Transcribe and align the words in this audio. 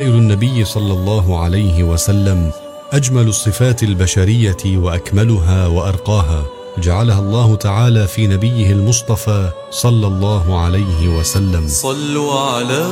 النبي 0.00 0.64
صلى 0.64 0.92
الله 0.92 1.42
عليه 1.42 1.82
وسلم 1.82 2.50
أجمل 2.92 3.28
الصفات 3.28 3.82
البشرية 3.82 4.56
وأكملها 4.66 5.66
وأرقاها 5.66 6.44
جعلها 6.78 7.18
الله 7.20 7.56
تعالى 7.56 8.06
في 8.06 8.26
نبيه 8.26 8.72
المصطفى 8.72 9.50
صلى 9.70 10.06
الله 10.06 10.60
عليه 10.60 11.08
وسلم. 11.08 11.68
صلوا 11.68 12.40
على 12.40 12.88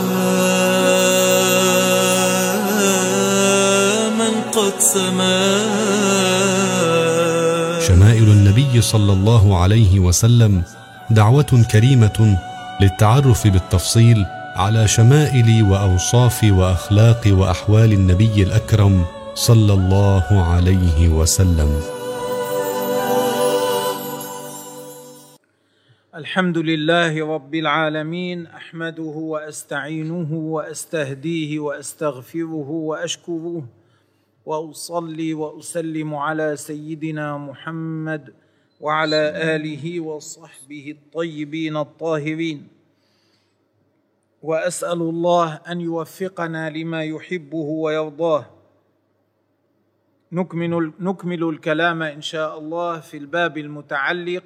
من 4.18 4.50
قد 4.52 4.72
سما. 4.78 5.56
شمائل 7.86 8.28
النبي 8.28 8.80
صلى 8.82 9.12
الله 9.12 9.58
عليه 9.62 10.00
وسلم 10.00 10.62
دعوة 11.10 11.64
كريمة 11.72 12.38
للتعرف 12.80 13.46
بالتفصيل 13.46 14.26
على 14.56 14.88
شمائل 14.88 15.62
واوصاف 15.70 16.44
واخلاق 16.44 17.22
وأحوال 17.26 17.92
النبي 17.92 18.42
الأكرم 18.42 19.04
صلى 19.34 19.72
الله 19.72 20.26
عليه 20.52 21.08
وسلم. 21.08 21.80
الحمد 26.14 26.58
لله 26.58 27.26
رب 27.34 27.54
العالمين 27.54 28.46
أحمده 28.46 29.02
وأستعينه 29.02 30.32
وأستهديه 30.32 31.58
وأستغفره 31.58 32.70
وأشكره 32.70 33.64
وأصلي 34.46 35.34
وأسلم 35.34 36.14
على 36.14 36.56
سيدنا 36.56 37.38
محمد 37.38 38.32
وعلى 38.80 39.22
آله 39.56 40.00
وصحبه 40.00 40.96
الطيبين 40.96 41.76
الطاهرين. 41.76 42.75
وأسأل 44.42 45.00
الله 45.02 45.54
أن 45.54 45.80
يوفقنا 45.80 46.70
لما 46.70 47.04
يحبه 47.04 47.56
ويرضاه. 47.56 48.46
نكمل 50.32 50.92
نكمل 51.00 51.44
الكلام 51.48 52.02
إن 52.02 52.20
شاء 52.20 52.58
الله 52.58 53.00
في 53.00 53.16
الباب 53.16 53.58
المتعلق 53.58 54.44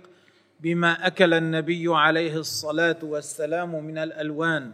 بما 0.61 1.07
أكل 1.07 1.35
النبي 1.35 1.85
عليه 1.89 2.37
الصلاة 2.37 2.99
والسلام 3.03 3.85
من 3.85 3.99
الألوان 3.99 4.73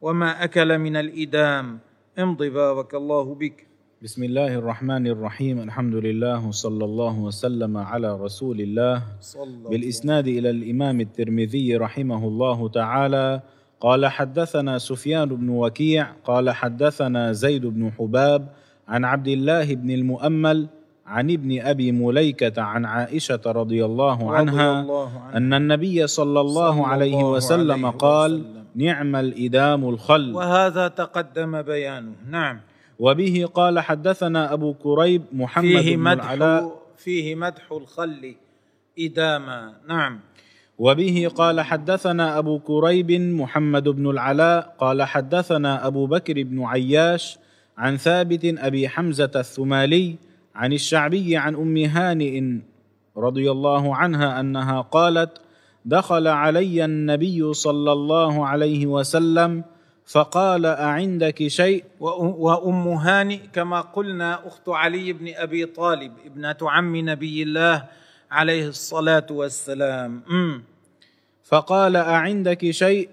وما 0.00 0.44
أكل 0.44 0.78
من 0.78 0.96
الإدام. 0.96 1.78
امض 2.18 2.42
بارك 2.42 2.94
الله 2.94 3.34
بك. 3.34 3.66
بسم 4.02 4.24
الله 4.24 4.54
الرحمن 4.54 5.06
الرحيم. 5.06 5.60
الحمد 5.60 5.94
لله 5.94 6.48
وصلى 6.48 6.84
الله 6.84 7.18
وسلم 7.18 7.76
على 7.76 8.16
رسول 8.16 8.60
الله. 8.60 9.02
صلى 9.20 9.68
بالإسناد 9.70 10.26
إلى 10.28 10.50
الإمام 10.50 11.00
الترمذي 11.00 11.76
رحمه 11.76 12.28
الله 12.28 12.68
تعالى 12.68 13.42
قال 13.80 14.06
حدثنا 14.06 14.78
سفيان 14.78 15.28
بن 15.28 15.48
وكيع 15.48 16.06
قال 16.24 16.50
حدثنا 16.50 17.32
زيد 17.32 17.66
بن 17.66 17.92
حباب 17.98 18.48
عن 18.88 19.04
عبد 19.04 19.28
الله 19.28 19.74
بن 19.74 19.90
المؤمل 19.90 20.66
عن 21.06 21.30
ابن 21.30 21.60
أبي 21.60 21.92
مليكة 21.92 22.62
عن 22.62 22.84
عائشة 22.84 23.40
رضي 23.46 23.84
الله 23.84 24.32
عنها 24.32 24.80
الله 24.80 25.20
عنه. 25.20 25.36
أن 25.36 25.54
النبي 25.54 26.06
صلى 26.06 26.40
الله 26.40 26.72
صلى 26.72 26.86
عليه 26.86 27.14
الله 27.14 27.30
وسلم 27.30 27.86
عليه 27.86 27.98
قال 27.98 28.32
وسلم. 28.32 28.64
نعم 28.74 29.16
الإدام 29.16 29.88
الخل. 29.88 30.34
وهذا 30.34 30.88
تقدم 30.88 31.62
بيانه. 31.62 32.12
نعم. 32.30 32.60
وبه 32.98 33.48
قال 33.54 33.80
حدثنا 33.80 34.52
أبو 34.52 34.74
كريب 34.74 35.22
محمد 35.32 35.64
فيه 35.80 35.96
بن 35.96 36.02
مدح 36.02 36.30
العلاء. 36.30 36.82
فيه 36.96 37.34
مدح 37.34 37.72
الخل 37.72 38.34
إداما. 38.98 39.72
نعم. 39.88 40.20
وبه 40.78 41.30
قال 41.36 41.60
حدثنا 41.60 42.38
أبو 42.38 42.58
كريب 42.58 43.10
محمد 43.12 43.88
بن 43.88 44.10
العلاء 44.10 44.76
قال 44.78 45.02
حدثنا 45.02 45.86
أبو 45.86 46.06
بكر 46.06 46.42
بن 46.42 46.62
عياش 46.64 47.38
عن 47.78 47.96
ثابت 47.96 48.44
أبي 48.44 48.88
حمزة 48.88 49.30
الثمالي 49.36 50.16
عن 50.54 50.72
الشعبي 50.72 51.36
عن 51.36 51.54
أم 51.54 51.76
هانئ 51.76 52.58
رضي 53.16 53.50
الله 53.50 53.96
عنها 53.96 54.40
أنها 54.40 54.80
قالت 54.80 55.38
دخل 55.84 56.26
علي 56.28 56.84
النبي 56.84 57.52
صلى 57.54 57.92
الله 57.92 58.46
عليه 58.46 58.86
وسلم 58.86 59.64
فقال 60.06 60.66
أعندك 60.66 61.46
شيء؟ 61.48 61.84
وأ- 62.00 62.20
وأم 62.20 62.88
هانئ 62.88 63.38
كما 63.52 63.80
قلنا 63.80 64.46
أخت 64.48 64.68
علي 64.68 65.12
بن 65.12 65.28
أبي 65.36 65.66
طالب 65.66 66.12
ابنة 66.26 66.56
عم 66.62 66.96
نبي 66.96 67.42
الله 67.42 67.84
عليه 68.30 68.68
الصلاة 68.68 69.26
والسلام. 69.30 70.22
فقال 71.42 71.96
أعندك 71.96 72.70
شيء؟ 72.70 73.08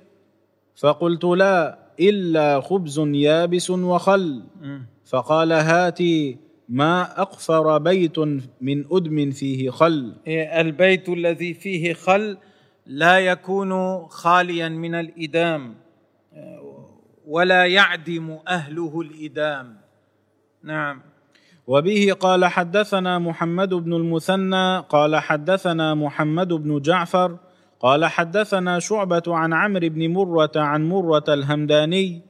فقلت 0.75 1.24
لا 1.24 1.79
إلا 2.00 2.62
خبز 2.62 3.00
يابس 3.00 3.69
وخل. 3.69 4.44
فقال 5.06 5.52
هاتي 5.52 6.38
ما 6.69 7.22
أقفر 7.22 7.78
بيت 7.78 8.19
من 8.62 8.85
أدم 8.91 9.31
فيه 9.31 9.69
خل. 9.69 10.16
إيه، 10.28 10.62
البيت 10.62 11.09
الذي 11.09 11.53
فيه 11.53 11.94
خل 11.94 12.38
لا 12.85 13.19
يكون 13.19 14.06
خاليا 14.07 14.69
من 14.69 14.96
الإدام 14.96 15.75
ولا 17.28 17.66
يعدم 17.66 18.38
أهله 18.47 19.02
الإدام. 19.02 19.78
نعم. 20.63 21.02
وبه 21.68 22.13
قال 22.19 22.46
حدثنا 22.46 23.19
محمد 23.19 23.74
بن 23.74 23.94
المثنى 23.94 24.79
قال 24.79 25.16
حدثنا 25.16 25.96
محمد 25.96 26.47
بن 26.53 26.81
جعفر 26.81 27.38
قال 27.79 28.06
حدثنا 28.06 28.79
شعبة 28.79 29.24
عن 29.28 29.53
عمرو 29.53 29.90
بن 29.90 30.13
مرة 30.13 30.52
عن 30.56 30.90
مرة 30.90 31.23
الهمداني 31.28 32.22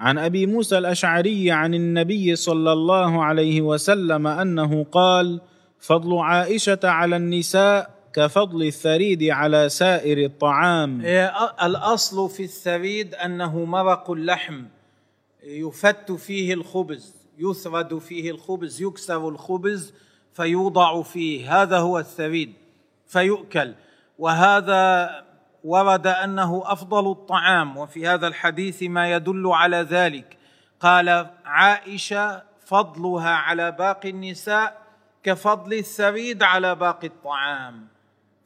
عن 0.00 0.18
أبي 0.18 0.46
موسى 0.46 0.78
الأشعري 0.78 1.50
عن 1.50 1.74
النبي 1.74 2.36
صلى 2.36 2.72
الله 2.72 3.24
عليه 3.24 3.62
وسلم 3.62 4.26
أنه 4.26 4.84
قال 4.92 5.40
فضل 5.80 6.18
عائشة 6.18 6.78
على 6.84 7.16
النساء 7.16 7.90
كفضل 8.12 8.62
الثريد 8.62 9.22
على 9.22 9.68
سائر 9.68 10.24
الطعام. 10.24 11.00
الأصل 11.62 12.30
في 12.30 12.42
الثريد 12.42 13.14
أنه 13.14 13.64
مرق 13.64 14.10
اللحم 14.10 14.62
يفت 15.44 16.12
فيه 16.12 16.54
الخبز. 16.54 17.19
يثرد 17.40 17.98
فيه 17.98 18.30
الخبز 18.30 18.82
يكسر 18.82 19.28
الخبز 19.28 19.94
فيوضع 20.32 21.02
فيه. 21.02 21.62
هذا 21.62 21.78
هو 21.78 21.98
الثريد 21.98 22.52
فيؤكل. 23.06 23.74
وهذا 24.18 25.10
ورد 25.64 26.06
أنه 26.06 26.62
أفضل 26.66 27.10
الطعام. 27.10 27.76
وفي 27.76 28.06
هذا 28.06 28.26
الحديث 28.26 28.82
ما 28.82 29.12
يدل 29.12 29.46
على 29.46 29.76
ذلك. 29.76 30.36
قال 30.80 31.26
عائشة 31.44 32.42
فضلها 32.66 33.30
على 33.30 33.70
باقي 33.70 34.10
النساء 34.10 34.82
كفضل 35.22 35.72
الثريد 35.72 36.42
على 36.42 36.74
باقي 36.74 37.06
الطعام. 37.06 37.88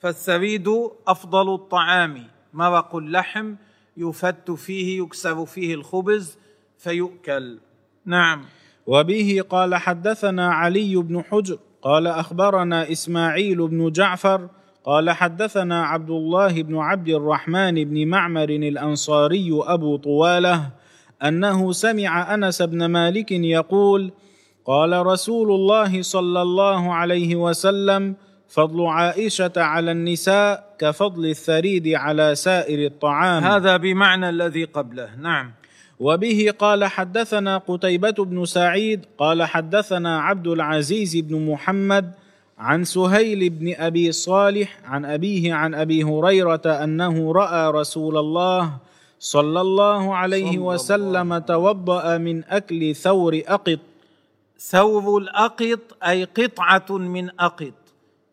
فالثريد 0.00 0.68
أفضل 1.08 1.54
الطعام. 1.54 2.28
مرق 2.52 2.96
اللحم 2.96 3.54
يفت 3.96 4.50
فيه 4.50 5.02
يكسر 5.02 5.46
فيه 5.46 5.74
الخبز 5.74 6.38
فيؤكل. 6.78 7.58
نعم. 8.04 8.44
وبه 8.86 9.44
قال 9.50 9.74
حدثنا 9.74 10.52
علي 10.54 10.96
بن 10.96 11.22
حجر 11.22 11.58
قال 11.82 12.06
أخبرنا 12.06 12.92
إسماعيل 12.92 13.68
بن 13.68 13.92
جعفر 13.92 14.48
قال 14.84 15.10
حدثنا 15.10 15.84
عبد 15.84 16.10
الله 16.10 16.62
بن 16.62 16.76
عبد 16.76 17.08
الرحمن 17.08 17.84
بن 17.84 18.06
معمر 18.08 18.48
الأنصاري 18.48 19.50
أبو 19.52 19.96
طوالة 19.96 20.70
أنه 21.22 21.72
سمع 21.72 22.34
أنس 22.34 22.62
بن 22.62 22.84
مالك 22.84 23.32
يقول 23.32 24.12
قال 24.64 25.06
رسول 25.06 25.50
الله 25.50 26.02
صلى 26.02 26.42
الله 26.42 26.94
عليه 26.94 27.36
وسلم 27.36 28.14
فضل 28.48 28.86
عائشة 28.86 29.52
على 29.56 29.90
النساء 29.90 30.74
كفضل 30.78 31.26
الثريد 31.26 31.88
على 31.88 32.34
سائر 32.34 32.86
الطعام. 32.86 33.44
هذا 33.44 33.76
بمعنى 33.76 34.28
الذي 34.28 34.64
قبله 34.64 35.08
نعم. 35.16 35.52
وبه 36.00 36.54
قال 36.58 36.84
حدثنا 36.84 37.58
قتيبة 37.58 38.10
بن 38.10 38.44
سعيد 38.44 39.06
قال 39.18 39.42
حدثنا 39.42 40.20
عبد 40.20 40.46
العزيز 40.46 41.16
بن 41.16 41.46
محمد 41.46 42.12
عن 42.58 42.84
سهيل 42.84 43.50
بن 43.50 43.74
أبي 43.74 44.12
صالح 44.12 44.78
عن 44.84 45.04
أبيه 45.04 45.54
عن 45.54 45.74
أبي 45.74 46.04
هريرة 46.04 46.62
أنه 46.66 47.32
رأى 47.32 47.70
رسول 47.70 48.16
الله 48.16 48.72
صلى 49.18 49.60
الله 49.60 50.14
عليه 50.14 50.50
صلى 50.50 50.54
الله 50.54 50.66
وسلم 50.66 51.38
توضأ 51.38 52.18
من 52.18 52.44
أكل 52.44 52.94
ثور 52.94 53.42
أقط. 53.46 53.78
ثور 54.58 55.18
الأقط 55.18 55.80
أي 56.02 56.24
قطعة 56.24 56.98
من 56.98 57.30
أقط 57.40 57.74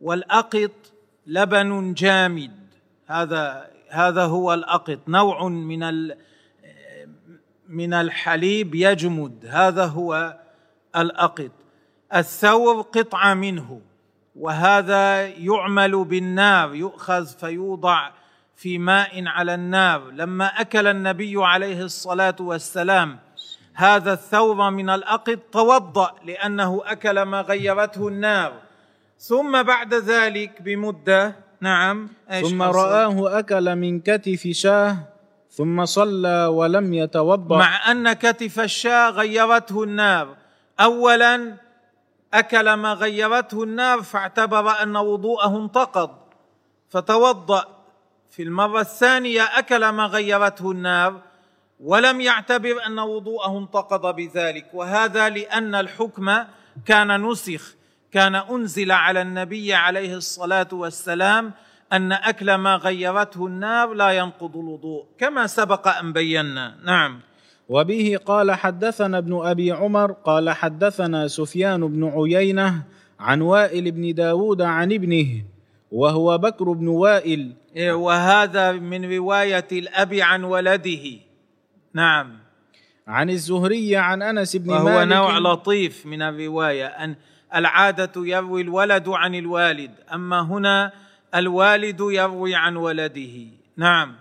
والأقط 0.02 0.72
لبن 1.28 1.94
جامد. 1.94 2.52
هذا 3.08 3.68
هذا 3.90 4.26
هو 4.26 4.54
الأقط 4.54 5.00
نوع 5.08 5.48
من 5.48 5.84
ال 5.84 6.16
من 7.72 7.94
الحليب 7.94 8.76
يجمد. 8.76 9.46
هذا 9.50 9.86
هو 9.86 10.38
الأقط. 10.96 11.52
الثور 12.16 12.82
قطعة 12.82 13.34
منه 13.34 13.82
وهذا 14.36 15.28
يعمل 15.28 16.04
بالنار 16.06 16.76
يؤخذ 16.76 17.26
فيوضع 17.26 18.10
في 18.56 18.78
ماء 18.78 19.28
على 19.28 19.54
النار. 19.54 20.12
لما 20.12 20.46
أكل 20.46 20.88
النبي 20.88 21.34
عليه 21.38 21.82
الصلاة 21.82 22.36
والسلام 22.40 23.20
هذا 23.74 24.14
الثور 24.14 24.70
من 24.70 24.90
الأقط 24.90 25.40
توضأ 25.52 26.12
لأنه 26.26 26.82
أكل 26.86 27.22
ما 27.22 27.42
غيرته 27.42 28.08
النار. 28.08 28.54
ثم 29.22 29.64
بعد 29.64 29.94
ذلك 29.94 30.62
بمدة 30.62 31.36
نعم 31.62 32.10
ثم 32.42 32.62
رآه 32.62 33.40
أكل 33.40 33.76
من 33.76 34.00
كتف 34.00 34.48
شاه 34.48 34.98
ثم 35.52 35.86
صلى 35.86 36.46
ولم 36.46 36.94
يتوضأ. 36.94 37.58
مع 37.58 37.92
أن 37.92 38.14
كتف 38.14 38.60
الشاة 38.60 39.10
غيرته 39.10 39.84
النار. 39.84 40.36
أولا 40.80 41.58
أكل 42.34 42.74
ما 42.74 42.94
غيرته 42.94 43.64
النار 43.64 44.02
فاعتبر 44.02 44.84
أن 44.84 44.98
وضوءه 44.98 45.58
انتقض 45.58 46.10
فتوضأ. 46.90 47.66
في 48.32 48.44
المرة 48.44 48.82
الثانية 48.82 49.44
أكل 49.44 49.90
ما 49.90 50.06
غيرته 50.06 50.72
النار 50.72 51.22
ولم 51.80 52.22
يعتبر 52.22 52.86
أن 52.88 53.00
وضوءه 53.00 53.58
انتقض 53.58 54.16
بذلك. 54.16 54.66
وهذا 54.74 55.30
لأن 55.30 55.76
الحكم 55.76 56.38
كان 56.86 57.26
نسخ. 57.30 57.76
كان 58.12 58.36
أنزل 58.36 58.92
على 58.92 59.22
النبي 59.22 59.74
عليه 59.74 60.16
الصلاة 60.16 60.68
والسلام 60.72 61.54
أن 61.94 62.12
أكل 62.12 62.56
ما 62.56 62.76
غيرته 62.76 63.48
النار 63.48 63.94
لا 63.94 64.12
ينقض 64.12 64.58
الوضوء 64.58 65.06
كما 65.18 65.48
سبق 65.48 65.88
أن 65.88 66.14
بينا. 66.14 66.76
نعم. 66.86 67.20
وبه 67.70 68.18
قال 68.26 68.52
حدثنا 68.52 69.18
ابن 69.18 69.46
أبي 69.46 69.72
عمر 69.72 70.12
قال 70.12 70.50
حدثنا 70.50 71.28
سفيان 71.28 71.88
بن 71.88 72.04
عيينة 72.16 72.84
عن 73.20 73.42
وائل 73.42 73.92
بن 73.92 74.14
داود 74.14 74.62
عن 74.62 74.92
ابنه 74.92 75.44
وهو 75.92 76.38
بكر 76.38 76.72
بن 76.72 76.88
وائل. 76.88 77.54
إيه، 77.76 77.94
وهذا 77.94 78.72
من 78.72 79.14
رواية 79.14 79.68
الأب 79.72 80.14
عن 80.14 80.44
ولده. 80.44 81.06
نعم. 81.94 82.38
عن 83.08 83.30
الزهري 83.30 83.98
عن 83.98 84.22
أنس 84.22 84.56
بن 84.56 84.70
وهو 84.70 84.86
مالك. 84.86 85.12
نوع 85.12 85.38
لطيف 85.38 86.06
من 86.06 86.22
الرواية 86.22 86.86
أن 86.86 87.16
العادة 87.56 88.12
يروي 88.16 88.62
الولد 88.62 89.10
عن 89.10 89.36
الوالد. 89.36 89.92
أما 90.14 90.42
هنا 90.42 90.92
الوالد 91.36 92.00
يروي 92.00 92.56
عن 92.56 92.76
ولده. 92.76 93.48
نعم. 93.78 94.16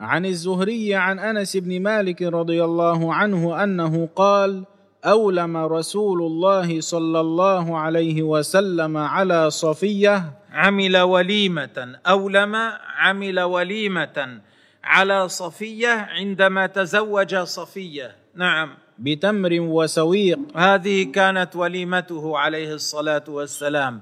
عن 0.00 0.26
الزهري 0.26 0.94
عن 0.94 1.18
أنس 1.18 1.56
بن 1.56 1.82
مالك 1.82 2.22
رضي 2.22 2.64
الله 2.64 3.14
عنه 3.14 3.64
أنه 3.64 4.08
قال 4.16 4.64
أولم 5.04 5.56
رسول 5.56 6.22
الله 6.22 6.80
صلى 6.80 7.20
الله 7.20 7.78
عليه 7.78 8.22
وسلم 8.22 8.96
على 8.96 9.50
صفية 9.50 10.32
عمل 10.52 10.96
وليمة. 10.96 11.98
أولم 12.06 12.56
عمل 12.96 13.40
وليمة 13.40 14.40
على 14.84 15.28
صفية 15.28 15.88
عندما 15.88 16.66
تزوج 16.66 17.36
صفية. 17.36 18.16
نعم. 18.34 18.70
بتمر 18.98 19.50
وسويق. 19.60 20.38
هذه 20.56 21.12
كانت 21.12 21.56
وليمته 21.56 22.38
عليه 22.38 22.74
الصلاة 22.74 23.24
والسلام. 23.28 24.00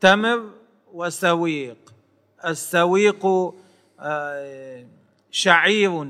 تمر 0.00 0.40
وسويق. 0.92 1.76
السويق 2.44 3.26
آه، 4.00 4.86
شعير 5.30 6.06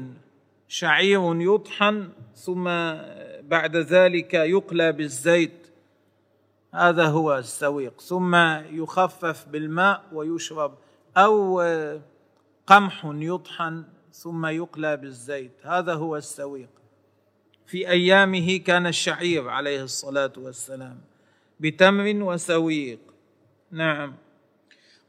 شعير 0.68 1.40
يطحن 1.40 2.08
ثم 2.34 2.64
بعد 3.42 3.76
ذلك 3.76 4.34
يقلى 4.34 4.92
بالزيت. 4.92 5.66
هذا 6.74 7.04
هو 7.04 7.38
السويق. 7.38 8.00
ثم 8.00 8.34
يخفف 8.70 9.48
بالماء 9.48 10.02
ويشرب. 10.12 10.74
أو 11.16 11.60
قمح 12.66 13.10
يطحن 13.14 13.84
ثم 14.12 14.46
يقلى 14.46 14.96
بالزيت. 14.96 15.52
هذا 15.62 15.94
هو 15.94 16.16
السويق. 16.16 16.68
في 17.66 17.88
أيامه 17.88 18.56
كان 18.56 18.86
الشعير 18.86 19.48
عليه 19.48 19.82
الصلاة 19.82 20.32
والسلام 20.36 21.00
بتمر 21.60 22.22
وسويق. 22.22 22.98
نعم. 23.70 24.14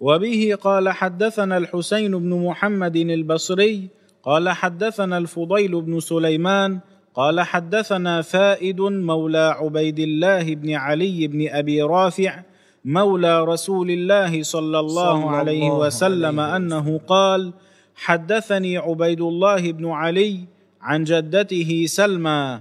وبه 0.01 0.57
قال 0.61 0.89
حدثنا 0.89 1.57
الحسين 1.57 2.11
بن 2.17 2.45
محمد 2.45 2.95
البصري 2.95 3.87
قال 4.23 4.49
حدثنا 4.49 5.17
الفضيل 5.17 5.81
بن 5.81 5.99
سليمان 5.99 6.79
قال 7.13 7.41
حدثنا 7.41 8.21
فائد 8.21 8.81
مولى 8.81 9.55
عبيد 9.59 9.99
الله 9.99 10.55
بن 10.55 10.73
علي 10.73 11.27
بن 11.27 11.47
أبي 11.49 11.81
رافع 11.81 12.43
مولى 12.85 13.43
رسول 13.43 13.91
الله 13.91 14.43
صلى 14.43 14.79
الله 14.79 15.21
صلى 15.21 15.35
عليه 15.37 15.67
الله 15.67 15.77
وسلم 15.77 16.39
عليه 16.39 16.55
أنه 16.55 16.97
قال 17.07 17.53
حدثني 17.95 18.77
عبيد 18.77 19.21
الله 19.21 19.71
بن 19.71 19.89
علي 19.89 20.39
عن 20.81 21.03
جدته 21.03 21.85
سلمى 21.87 22.59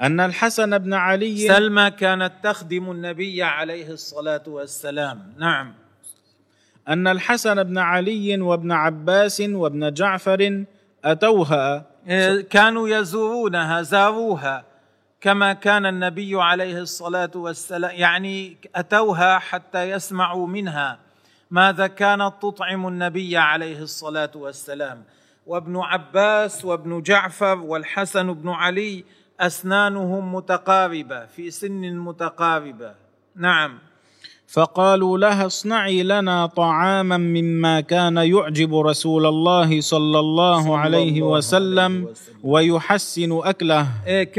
أن 0.00 0.20
الحسن 0.20 0.78
بن 0.78 0.94
علي 0.94 1.36
سلمى 1.36 1.90
كانت 1.90 2.32
تخدم 2.42 2.90
النبي 2.90 3.42
عليه 3.42 3.90
الصلاة 3.90 4.42
والسلام. 4.46 5.32
نعم. 5.38 5.85
أن 6.88 7.08
الحسن 7.08 7.62
بن 7.62 7.78
علي 7.78 8.40
وابن 8.40 8.72
عباس 8.72 9.40
وابن 9.40 9.92
جعفر 9.92 10.64
أتوها. 11.04 11.86
إيه، 12.08 12.40
كانوا 12.40 12.88
يزورونها 12.88 13.82
زاروها. 13.82 14.64
كما 15.20 15.52
كان 15.52 15.86
النبي 15.86 16.42
عليه 16.42 16.78
الصلاة 16.78 17.30
والسلام 17.34 17.90
يعني 17.94 18.56
أتوها 18.74 19.38
حتى 19.38 19.90
يسمعوا 19.90 20.46
منها 20.46 20.98
ماذا 21.50 21.86
كانت 21.86 22.32
تطعم 22.42 22.88
النبي 22.88 23.36
عليه 23.36 23.82
الصلاة 23.82 24.30
والسلام. 24.34 25.04
وابن 25.46 25.76
عباس 25.76 26.64
وابن 26.64 27.02
جعفر 27.02 27.58
والحسن 27.58 28.32
بن 28.32 28.48
علي 28.48 29.04
أسنانهم 29.40 30.34
متقاربة 30.34 31.26
في 31.26 31.50
سن 31.50 31.96
متقاربة. 31.96 32.94
نعم. 33.36 33.78
فقالوا 34.48 35.18
لها 35.18 35.46
اصنعي 35.46 36.02
لنا 36.02 36.46
طعاما 36.46 37.16
مما 37.16 37.80
كان 37.80 38.16
يعجب 38.16 38.78
رسول 38.78 39.26
الله 39.26 39.80
صلى 39.80 40.18
الله 40.18 40.62
صلى 40.62 40.76
عليه 40.76 41.10
الله 41.10 41.22
وسلم 41.22 41.92
عليه 41.94 42.04
وسلم. 42.04 42.38
ويحسن 42.42 43.40
أكله. 43.44 43.86
إيه، 44.06 44.32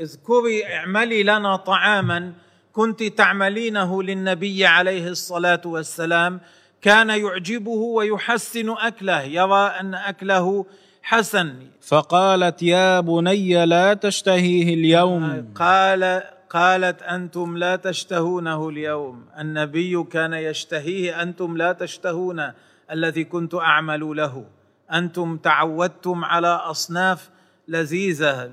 اذكري 0.00 0.66
اعملي 0.74 1.22
لنا 1.22 1.56
طعاما 1.56 2.32
كنت 2.72 3.02
تعملينه 3.02 4.02
للنبي 4.02 4.66
عليه 4.66 5.08
الصلاة 5.08 5.60
والسلام. 5.64 6.40
كان 6.82 7.10
يعجبه 7.10 7.70
ويحسن 7.70 8.70
أكله 8.70 9.22
يرى 9.22 9.66
أن 9.80 9.94
أكله 9.94 10.66
حسن. 11.02 11.54
فقالت 11.80 12.62
يا 12.62 13.00
بني 13.00 13.66
لا 13.66 13.94
تشتهيه 13.94 14.74
اليوم. 14.74 15.52
قال 15.54 16.22
قالت 16.54 17.02
أنتم 17.02 17.56
لا 17.56 17.76
تشتهونه 17.76 18.68
اليوم. 18.68 19.24
النبي 19.38 20.02
كان 20.02 20.32
يشتهيه 20.32 21.22
أنتم 21.22 21.56
لا 21.56 21.72
تشتهون 21.72 22.50
الذي 22.90 23.24
كنت 23.24 23.54
أعمل 23.54 24.16
له. 24.16 24.44
أنتم 24.92 25.36
تعودتم 25.36 26.24
على 26.24 26.46
أصناف 26.46 27.30
لذيذة. 27.68 28.50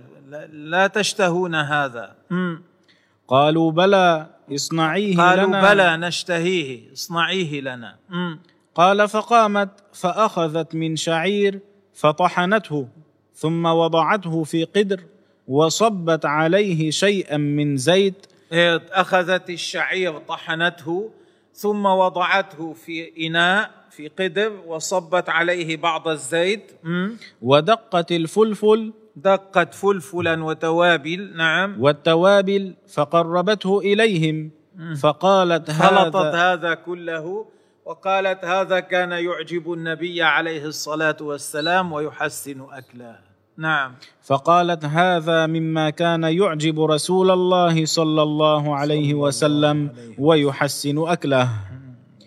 لا- 0.51 0.87
تشتهون 0.87 1.55
هذا. 1.55 2.15
قالوا 3.27 3.71
بلى 3.71 4.27
اصنعيه 4.55 5.17
قالوا 5.17 5.47
لنا 5.47 5.73
بلى 5.73 5.97
نشتهيه 5.97 6.93
اصنعيه 6.93 7.61
لنا. 7.61 7.95
قال 8.75 9.07
فقامت 9.07 9.69
فأخذت 9.93 10.75
من 10.75 10.95
شعير 10.95 11.59
فطحنته 11.93 12.87
ثم 13.35 13.65
وضعته 13.65 14.43
في 14.43 14.63
قدر. 14.63 14.99
وصبت 15.51 16.25
عليه 16.25 16.91
شيئا 16.91 17.37
من 17.37 17.77
زيت. 17.77 18.27
أخذت 18.91 19.49
الشعير 19.49 20.17
طحنته 20.17 21.11
ثم 21.53 21.85
وضعته 21.85 22.73
في 22.73 23.27
إناء 23.27 23.71
في 23.89 24.07
قدر 24.07 24.51
وصبت 24.67 25.29
عليه 25.29 25.77
بعض 25.77 26.07
الزيت. 26.07 26.71
ودقت 27.41 28.11
الفلفل. 28.11 28.93
دقت 29.15 29.73
فلفلا 29.73 30.43
وتوابل 30.43 31.33
نعم. 31.37 31.81
والتوابل 31.81 32.73
فقربته 32.93 33.79
إليهم. 33.79 34.51
فقالت 35.01 35.71
خلطت 35.71 36.15
هذا 36.15 36.53
هذا 36.53 36.73
كله 36.73 37.45
وقالت 37.85 38.45
هذا 38.45 38.79
كان 38.79 39.11
يعجب 39.11 39.73
النبي 39.73 40.21
عليه 40.21 40.65
الصلاة 40.65 41.17
والسلام 41.21 41.91
ويحسن 41.91 42.61
أكله. 42.71 43.30
نعم. 43.61 43.95
فقالت 44.23 44.85
هذا 44.85 45.45
مما 45.47 45.89
كان 45.89 46.23
يعجب 46.23 46.81
رسول 46.83 47.31
الله 47.31 47.85
صلى 47.85 48.21
الله 48.21 48.75
عليه 48.75 49.13
وسلم 49.13 49.89
ويحسن 50.19 50.97
أكله. 51.07 51.49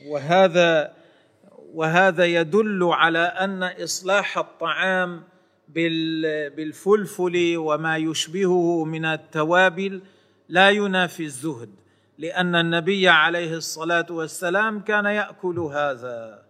وهذا 0.09 0.93
وهذا 1.75 2.25
يدل 2.25 2.81
على 2.93 3.19
أن 3.19 3.63
إصلاح 3.63 4.39
الطعام 4.39 5.23
بال- 5.69 6.51
بالفلفل 6.57 7.55
وما 7.57 7.97
يشبهه 7.97 8.85
من 8.85 9.05
التوابل 9.05 10.03
لا 10.49 10.71
ينافي 10.71 11.23
الزهد 11.25 11.71
لأن 12.19 12.55
النبي 12.55 13.09
عليه 13.09 13.55
الصلاة 13.57 14.07
والسلام 14.11 14.81
كان 14.81 15.05
يأكل 15.05 15.59
هذا. 15.59 16.43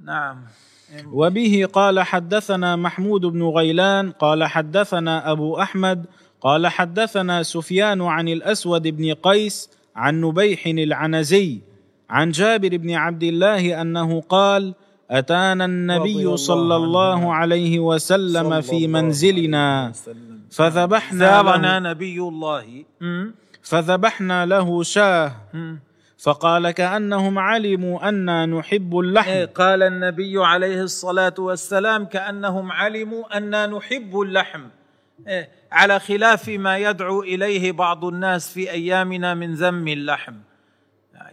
نعم. 0.00 0.44
وبه 1.12 1.68
قال 1.72 2.00
حدثنا 2.00 2.76
محمود 2.76 3.20
بن 3.20 3.42
غيلان 3.42 4.10
قال 4.10 4.44
حدثنا 4.44 5.30
أبو 5.32 5.58
أحمد 5.60 6.04
قال 6.40 6.66
حدثنا 6.66 7.42
سفيان 7.42 8.02
عن 8.02 8.28
الأسود 8.28 8.88
بن 8.88 9.14
قيس 9.14 9.70
عن 9.96 10.20
نبيح 10.20 10.66
العنزي 10.66 11.60
عن 12.10 12.30
جابر 12.30 12.76
بن 12.76 12.90
عبد 12.90 13.22
الله 13.22 13.80
أنه 13.80 14.20
قال 14.20 14.74
أتانا 15.10 15.64
النبي 15.64 16.36
صلى 16.36 16.76
الله. 16.76 17.34
عليه 17.34 17.78
وسلم 17.78 18.60
في 18.60 18.86
منزلنا. 18.86 19.92
فذبحنا 20.50 21.18
زارنا 21.18 21.80
له, 21.80 21.90
نبي 21.90 22.20
الله. 22.20 22.84
فذبحنا 23.62 24.46
له 24.46 24.82
شاه. 24.82 25.32
فقال 26.18 26.70
كأنهم 26.70 27.38
علموا 27.38 28.08
أنا 28.08 28.46
نحب 28.46 28.94
إيه، 28.94 29.00
اللحم 29.00 29.46
قال 29.46 29.82
النبي 29.82 30.44
عليه 30.44 30.82
الصلاة 30.82 31.34
والسلام 31.38 32.04
كأنهم 32.04 32.72
علموا 32.72 33.36
أننا 33.36 33.66
نحب 33.66 34.20
اللحم. 34.20 34.62
إيه، 35.28 35.48
على 35.72 36.00
خلاف 36.00 36.48
ما 36.48 36.78
يدعو 36.78 37.22
إليه 37.22 37.72
بعض 37.72 38.04
الناس 38.04 38.52
في 38.52 38.70
أيامنا 38.70 39.34
من 39.34 39.54
ذم 39.54 39.88
اللحم. 39.88 40.34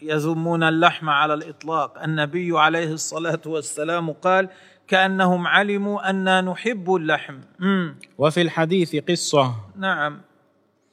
يذمون 0.01 0.63
اللحم 0.63 1.09
على 1.09 1.33
الإطلاق. 1.33 2.03
النبي 2.03 2.59
عليه 2.59 2.93
الصلاة 2.93 3.41
والسلام 3.45 4.11
قال 4.11 4.49
كأنهم 4.87 5.47
علموا 5.47 6.09
أننا 6.09 6.41
نحب 6.41 6.95
اللحم. 6.95 7.37
مم. 7.59 7.95
وفي 8.17 8.41
الحديث 8.41 8.95
قصة. 8.95 9.55
نعم. 9.77 10.21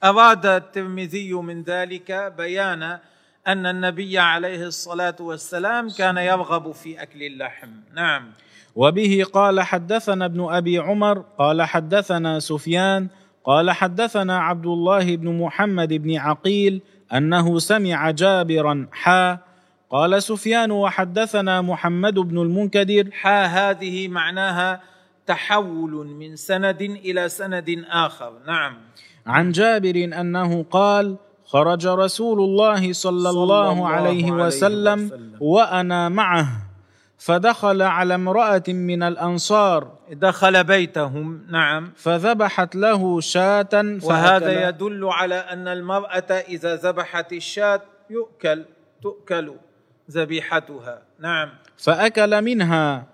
أراد 0.04 0.46
الترمذي 0.46 1.32
من 1.32 1.62
ذلك 1.62 2.34
بيان 2.36 2.98
أن 3.46 3.66
النبي 3.66 4.18
عليه 4.18 4.66
الصلاة 4.66 5.16
والسلام 5.20 5.90
كان 5.90 6.16
يرغب 6.16 6.72
في 6.72 7.02
أكل 7.02 7.22
اللحم. 7.22 7.68
نعم. 7.94 8.30
وبه 8.74 9.24
قال 9.32 9.60
حدثنا 9.60 10.24
ابن 10.24 10.52
أبي 10.54 10.78
عمر 10.78 11.24
قال 11.38 11.62
حدثنا 11.62 12.38
سفيان 12.38 13.08
قال 13.44 13.70
حدثنا 13.70 14.38
عبد 14.38 14.66
الله 14.66 15.16
بن 15.16 15.38
محمد 15.38 15.92
بن 15.92 16.16
عقيل 16.16 16.82
أنه 17.14 17.58
سمع 17.58 18.10
جابرا 18.10 18.86
حا. 18.92 19.38
قال 19.90 20.22
سفيان 20.22 20.70
وحدثنا 20.70 21.60
محمد 21.60 22.14
بن 22.14 22.38
المنكدر. 22.38 23.10
حا 23.12 23.44
هذه 23.44 24.08
معناها 24.08 24.80
تحول 25.26 26.06
من 26.06 26.36
سند 26.36 26.82
إلى 26.82 27.28
سند 27.28 27.84
آخر. 27.90 28.32
نعم. 28.46 28.74
عن 29.26 29.52
جابر 29.52 30.10
أنه 30.20 30.62
قال 30.70 31.16
خرج 31.52 31.86
رسول 31.86 32.40
الله 32.40 32.92
صلى 32.92 33.30
الله 33.30 33.88
عليه 33.88 34.32
وسلم. 34.32 35.00
وأنا 35.40 36.08
معه 36.08 36.48
فدخل 37.18 37.82
على 37.82 38.14
امرأة 38.14 38.62
من 38.68 39.02
الأنصار. 39.02 39.92
دخل 40.12 40.64
بيتهم 40.64 41.46
نعم. 41.50 41.92
فذبحت 41.96 42.76
له 42.76 43.20
شاة 43.20 43.98
وهذا 44.02 44.68
يدل 44.68 45.04
على 45.04 45.34
أن 45.34 45.68
المرأة 45.68 46.30
إذا 46.48 46.76
ذبحت 46.76 47.32
الشاة 47.32 47.80
يؤكل 48.10 48.64
تؤكل 49.02 49.54
ذبيحتها. 50.10 51.02
نعم. 51.20 51.48
فأكل 51.76 52.42
منها. 52.42 53.11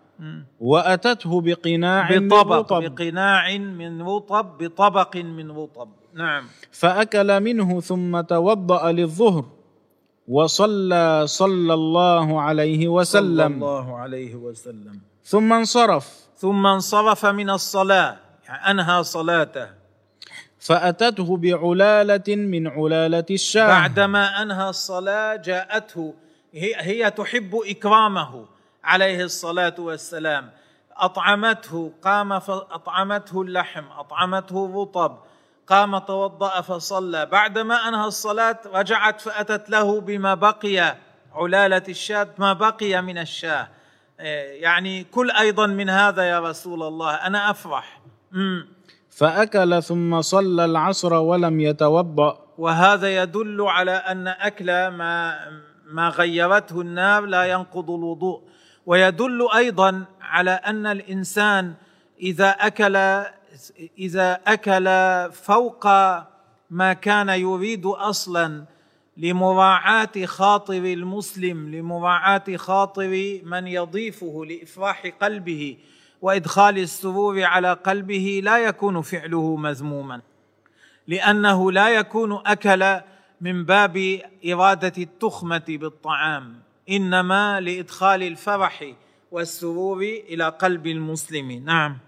وأتته 0.61 1.41
بقناع 1.41 2.11
من 2.11 2.29
بطبق 2.29 2.73
رطب 2.73 2.95
بقناع 2.95 3.57
من 3.57 4.03
رطب 4.03 4.59
بطبق 4.59 5.17
من 5.17 5.51
رطب 5.51 5.89
نعم. 6.15 6.45
فأكل 6.73 7.41
منه 7.41 7.81
ثم 7.81 8.21
توضأ 8.21 8.93
للظهر 8.93 9.45
وصلى 10.29 11.25
صلى 11.27 11.75
الله 11.75 12.41
عليه 12.41 12.79
صلى 12.79 12.89
وسلم 12.89 13.53
الله 13.53 13.97
عليه 13.97 14.35
وسلم. 14.35 15.01
ثم 15.25 15.53
انصرف. 15.53 16.29
ثم 16.37 16.67
انصرف 16.67 17.27
من 17.27 17.51
الصلاة. 17.51 18.17
يعني 18.49 18.71
أنهى 18.71 19.05
صلاته. 19.05 19.69
فأتته 20.59 21.37
بعلالة 21.37 22.37
من 22.37 22.67
علالة 22.67 23.25
الشاه 23.31 23.67
بعدما 23.67 24.43
أنهى 24.43 24.69
الصلاة 24.69 25.37
جاءته. 25.37 26.15
هي, 26.53 26.75
هي 26.77 27.11
تحب 27.11 27.55
إكرامه. 27.67 28.58
عليه 28.89 29.25
الصلاة 29.25 29.75
والسلام. 29.79 30.51
أطعمته 30.97 31.93
قام 32.03 32.39
فأطعمته 32.39 33.43
اللحم 33.43 33.85
أطعمته 33.99 34.67
الرطب 34.67 35.19
قام 35.67 35.99
توضأ 35.99 36.61
فصلى. 36.61 37.27
بعدما 37.27 37.89
أنهى 37.89 38.07
الصلاة 38.07 38.59
رجعت 38.75 39.21
فأتت 39.21 39.71
له 39.71 40.01
بما 40.01 40.35
بقي 40.35 40.97
علالة 41.35 41.83
الشاة 41.89 42.29
ما 42.39 42.53
بقي 42.53 43.03
من 43.03 43.19
الشاة. 43.19 43.69
إيه، 44.21 44.63
يعني 44.63 45.05
كل 45.05 45.31
أيضا 45.31 45.67
من 45.67 45.91
هذا 45.91 46.23
يا 46.23 46.41
رسول 46.41 46.83
الله 46.83 47.15
أنا 47.15 47.51
أفرح. 47.51 48.01
مم. 48.33 48.69
فأكل 49.11 49.83
ثم 49.83 50.21
صلى 50.21 50.65
العصر 50.65 51.15
ولم 51.15 51.61
يتوضأ. 51.61 52.39
وهذا 52.59 53.23
يدل 53.23 53.63
على 53.63 53.93
أن 53.93 54.29
أكل 54.29 54.89
ما 54.89 55.39
ما 55.91 56.09
غيرته 56.09 56.81
النار 56.81 57.27
لا 57.27 57.45
ينقض 57.45 57.91
الوضوء. 57.91 58.49
ويدل 58.89 59.49
أيضا 59.57 60.05
على 60.21 60.51
أن 60.51 60.87
الإنسان 60.87 61.75
إذا 62.21 62.51
أكل 62.51 62.97
إذا 63.99 64.41
أكل 64.47 64.87
فوق 65.33 65.87
ما 66.71 66.93
كان 66.93 67.29
يريد 67.29 67.87
أصلا 67.87 68.65
لمراعاة 69.17 70.25
خاطر 70.25 70.85
المسلم 70.85 71.75
لمراعاة 71.75 72.57
خاطر 72.57 73.41
من 73.45 73.67
يضيفه 73.67 74.45
لإفراح 74.45 75.07
قلبه 75.21 75.77
وإدخال 76.23 76.79
السرور 76.79 77.43
على 77.43 77.73
قلبه 77.73 78.41
لا 78.45 78.59
يكون 78.59 79.03
فعله 79.03 79.57
مذموما 79.57 80.21
لأنه 81.07 81.73
لا 81.73 81.89
يكون 81.89 82.43
أكل 82.47 83.01
من 83.41 83.65
باب 83.65 84.21
إرادة 84.47 85.03
التخمة 85.03 85.65
بالطعام. 85.69 86.68
إنما 86.91 87.61
لإدخال 87.61 88.23
الفرح 88.23 88.93
والسرور 89.33 90.03
إلى 90.03 90.49
قلب 90.49 90.87
المسلم. 90.87 91.53
نعم. 91.65 91.99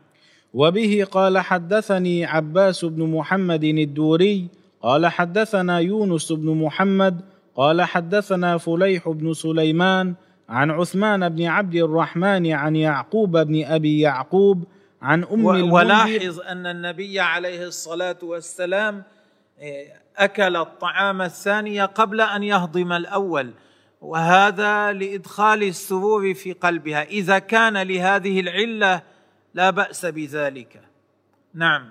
وبه 0.55 1.07
قال 1.11 1.39
حدثني 1.39 2.25
عباس 2.25 2.85
بن 2.85 3.03
محمد 3.03 3.65
الدوري 3.65 4.49
قال 4.83 5.07
حدثنا 5.07 5.79
يونس 5.79 6.33
بن 6.33 6.57
محمد 6.57 7.21
قال 7.57 7.83
حدثنا 7.83 8.59
فليح 8.59 9.09
بن 9.09 9.33
سليمان 9.33 10.15
عن 10.49 10.71
عثمان 10.71 11.29
بن 11.29 11.45
عبد 11.45 11.75
الرحمن 11.75 12.53
عن 12.53 12.77
يعقوب 12.77 13.37
بن 13.37 13.65
أبي 13.65 14.01
يعقوب 14.01 14.65
عن 15.03 15.25
أم 15.25 15.45
ولاحظ 15.73 16.41
أن 16.41 16.67
النبي 16.67 17.21
عليه 17.21 17.67
الصلاة 17.67 18.19
والسلام 18.23 19.03
إيه، 19.61 19.93
أكل 20.17 20.57
الطعام 20.57 21.23
الثاني 21.23 21.81
قبل 21.81 22.21
أن 22.21 22.43
يهضم 22.43 22.93
الأول. 22.93 23.51
وهذا 24.01 24.93
لإدخال 24.93 25.63
السرور 25.63 26.35
في 26.35 26.53
قلبها. 26.53 27.03
إذا 27.03 27.39
كان 27.39 27.83
لهذه 27.83 28.41
العلة 28.41 29.03
لا 29.55 29.71
بأس 29.71 30.07
بذلك. 30.07 30.81
نعم. 31.55 31.83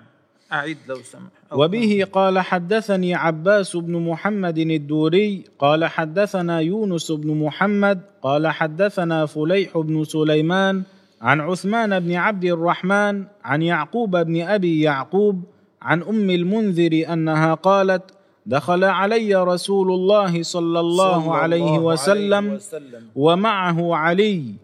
أعد 0.52 0.76
لو 0.88 0.96
سمح 0.96 1.30
أو 1.52 1.64
وبه 1.64 2.06
قال 2.12 2.38
حدثني 2.38 3.14
عباس 3.14 3.76
بن 3.76 3.96
محمد 3.96 4.58
الدوري. 4.58 5.44
قال 5.58 5.84
حدثنا 5.84 6.60
يونس 6.60 7.12
بن 7.12 7.36
محمد. 7.36 8.00
قال 8.22 8.48
حدثنا 8.48 9.26
فليح 9.26 9.78
بن 9.78 10.04
سليمان 10.04 10.82
عن 11.20 11.40
عثمان 11.40 12.00
بن 12.00 12.14
عبد 12.14 12.44
الرحمن 12.44 13.24
عن 13.44 13.62
يعقوب 13.62 14.16
بن 14.16 14.42
أبي 14.42 14.80
يعقوب 14.80 15.44
عن 15.82 16.02
أم 16.02 16.30
المنذر 16.30 17.12
أنها 17.12 17.54
قالت 17.54 18.10
دخل 18.50 18.84
علي 18.84 19.34
رسول 19.34 19.90
الله 19.90 20.42
صلى 20.42 20.80
الله 20.80 21.22
صلى 21.22 21.36
عليه 21.36 21.56
الله 21.56 21.78
وسلم 21.78 22.44
عليه 22.44 22.54
وسلم 22.56 23.10
ومعه 23.16 23.94
علي 23.96 24.54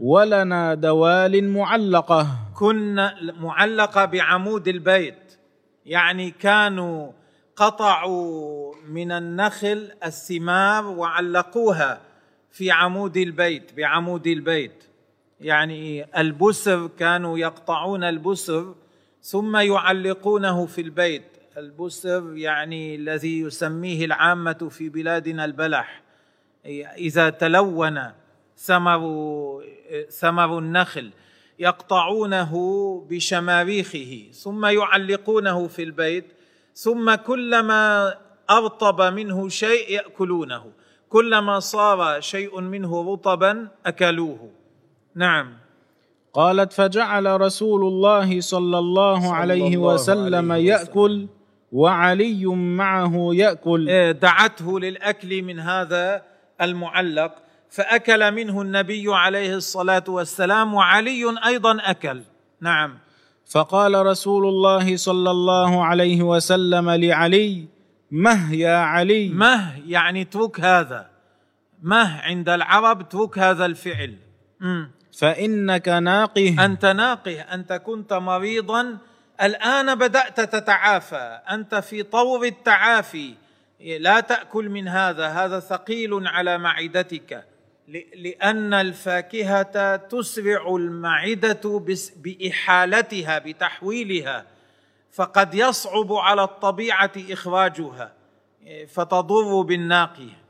ولنا 0.00 0.74
دوال 0.74 1.48
معلقة. 1.48 2.26
كنا 2.54 3.14
معلقة 3.40 4.04
بعمود 4.04 4.68
البيت. 4.68 5.38
يعني 5.86 6.30
كانوا 6.30 7.10
قطعوا 7.56 8.74
من 8.88 9.12
النخل 9.12 9.90
الثمار 10.04 10.86
وعلقوها 10.86 12.00
في 12.50 12.70
عمود 12.70 13.16
البيت 13.16 13.72
بعمود 13.76 14.26
البيت. 14.26 14.84
يعني 15.40 16.06
البسر 16.20 16.86
كانوا 16.98 17.38
يقطعون 17.38 18.04
البسر 18.04 18.74
ثم 19.22 19.56
يعلقونه 19.56 20.66
في 20.66 20.80
البيت. 20.80 21.31
البسر 21.56 22.36
يعني 22.36 22.94
الذي 22.94 23.40
يسميه 23.40 24.04
العامة 24.04 24.68
في 24.70 24.88
بلادنا 24.88 25.44
البلح. 25.44 26.02
إذا 26.96 27.30
تلون 27.30 28.00
ثمر 28.56 29.02
ثمر 30.10 30.58
النخل 30.58 31.10
يقطعونه 31.58 32.52
بشماريخه 33.10 34.22
ثم 34.32 34.66
يعلقونه 34.66 35.68
في 35.68 35.82
البيت 35.82 36.24
ثم 36.74 37.14
كلما 37.14 38.14
أرطب 38.50 39.02
منه 39.02 39.48
شيء 39.48 39.90
يأكلونه 39.90 40.72
كلما 41.08 41.60
صار 41.60 42.20
شيء 42.20 42.60
منه 42.60 43.12
رطبا 43.12 43.68
أكلوه. 43.86 44.50
نعم. 45.14 45.54
قالت 46.32 46.72
فجعل 46.72 47.40
رسول 47.40 47.84
الله 47.84 48.40
صلى 48.40 48.78
الله 48.78 49.20
صلى 49.20 49.34
عليه 49.34 49.74
الله 49.74 49.94
وسلم 49.94 50.52
عليه 50.52 50.72
يأكل 50.72 51.26
وعلي 51.72 52.46
معه 52.46 53.30
يأكل. 53.32 53.88
إيه، 53.88 54.12
دعته 54.12 54.80
للأكل 54.80 55.42
من 55.42 55.60
هذا 55.60 56.22
المعلق 56.60 57.34
فأكل 57.70 58.32
منه 58.32 58.62
النبي 58.62 59.04
عليه 59.08 59.54
الصلاة 59.54 60.04
والسلام 60.08 60.74
وعلي 60.74 61.24
أيضا 61.46 61.78
أكل. 61.80 62.22
نعم. 62.60 62.98
فقال 63.50 64.06
رسول 64.06 64.46
الله 64.46 64.96
صلى 64.96 65.30
الله 65.30 65.84
عليه 65.84 66.22
وسلم 66.22 66.90
لعلي 66.90 67.68
مه 68.10 68.54
يا 68.54 68.76
علي. 68.76 69.28
مه 69.28 69.78
يعني 69.86 70.22
اترك 70.22 70.60
هذا. 70.60 71.10
مه 71.82 72.20
عند 72.20 72.48
العرب 72.48 73.00
اترك 73.00 73.38
هذا 73.38 73.66
الفعل. 73.66 74.16
مم. 74.60 74.90
فإنك 75.18 75.88
ناقه. 75.88 76.64
أنت 76.64 76.84
ناقه 76.84 77.40
أنت 77.40 77.72
كنت 77.72 78.12
مريضا 78.12 78.98
الآن 79.42 79.94
بدأت 79.94 80.40
تتعافى. 80.40 81.40
أنت 81.50 81.74
في 81.74 82.02
طور 82.02 82.44
التعافي. 82.44 83.34
لا 83.80 84.20
تأكل 84.20 84.68
من 84.68 84.88
هذا. 84.88 85.28
هذا 85.28 85.60
ثقيل 85.60 86.26
على 86.26 86.58
معدتك. 86.58 87.44
لأن 88.14 88.74
الفاكهة 88.74 89.96
تسرع 89.96 90.76
المعدة 90.76 91.84
بإحالتها 92.16 93.38
بتحويلها. 93.38 94.46
فقد 95.12 95.54
يصعب 95.54 96.12
على 96.12 96.42
الطبيعة 96.42 97.12
إخراجها. 97.30 98.12
فتضر 98.88 99.60
بالناقيه 99.60 100.42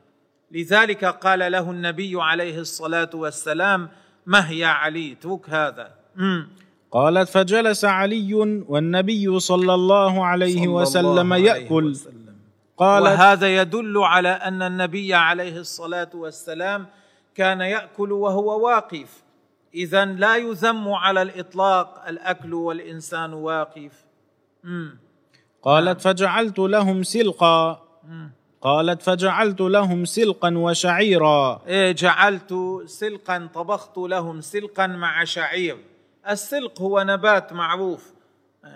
لذلك 0.51 1.05
قال 1.05 1.53
له 1.53 1.71
النبي 1.71 2.23
عليه 2.23 2.59
الصلاة 2.59 3.11
والسلام 3.15 3.89
مه 4.27 4.53
يا 4.53 4.67
علي؟ 4.67 5.13
اترك 5.13 5.51
هذا. 5.51 5.95
مم. 6.17 6.49
قالت 6.93 7.29
فجلس 7.29 7.85
علي 7.85 8.35
والنبي 8.69 9.41
صلى 9.41 9.75
الله 9.75 10.27
عليه 10.27 10.63
صلى 10.63 10.69
وسلم 10.69 11.33
الله 11.33 11.51
عليه 11.51 11.63
يأكل. 11.63 11.91
وسلم. 11.91 12.37
قالت 12.79 13.07
وهذا 13.07 13.57
يدل 13.57 13.99
على 13.99 14.29
أن 14.29 14.63
النبي 14.63 15.15
عليه 15.15 15.57
الصلاة 15.57 16.11
والسلام 16.15 16.87
كان 17.35 17.61
يأكل 17.61 18.13
وهو 18.13 18.67
واقف. 18.67 19.23
اذا 19.75 20.05
لا 20.05 20.37
يذم 20.37 20.89
على 20.89 21.23
الإطلاق 21.23 22.05
الأكل 22.09 22.55
والإنسان 22.55 23.33
واقف. 23.33 23.93
مم. 24.65 24.99
قالت 25.63 26.01
فجعلت 26.01 26.59
لهم 26.59 27.03
سلقا. 27.03 27.83
قالت 28.63 29.03
فجعلت 29.03 29.61
لهم 29.61 30.05
سلقا 30.05 30.59
وشعيرا. 30.59 31.63
إيه 31.67 31.93
جعلت 31.93 32.55
سلقا 32.87 33.49
طبخت 33.55 33.99
لهم 33.99 34.41
سلقا 34.41 34.87
مع 34.87 35.25
شعير. 35.25 35.77
السلق 36.31 36.81
هو 36.83 37.03
نبات 37.03 37.53
معروف 37.53 38.13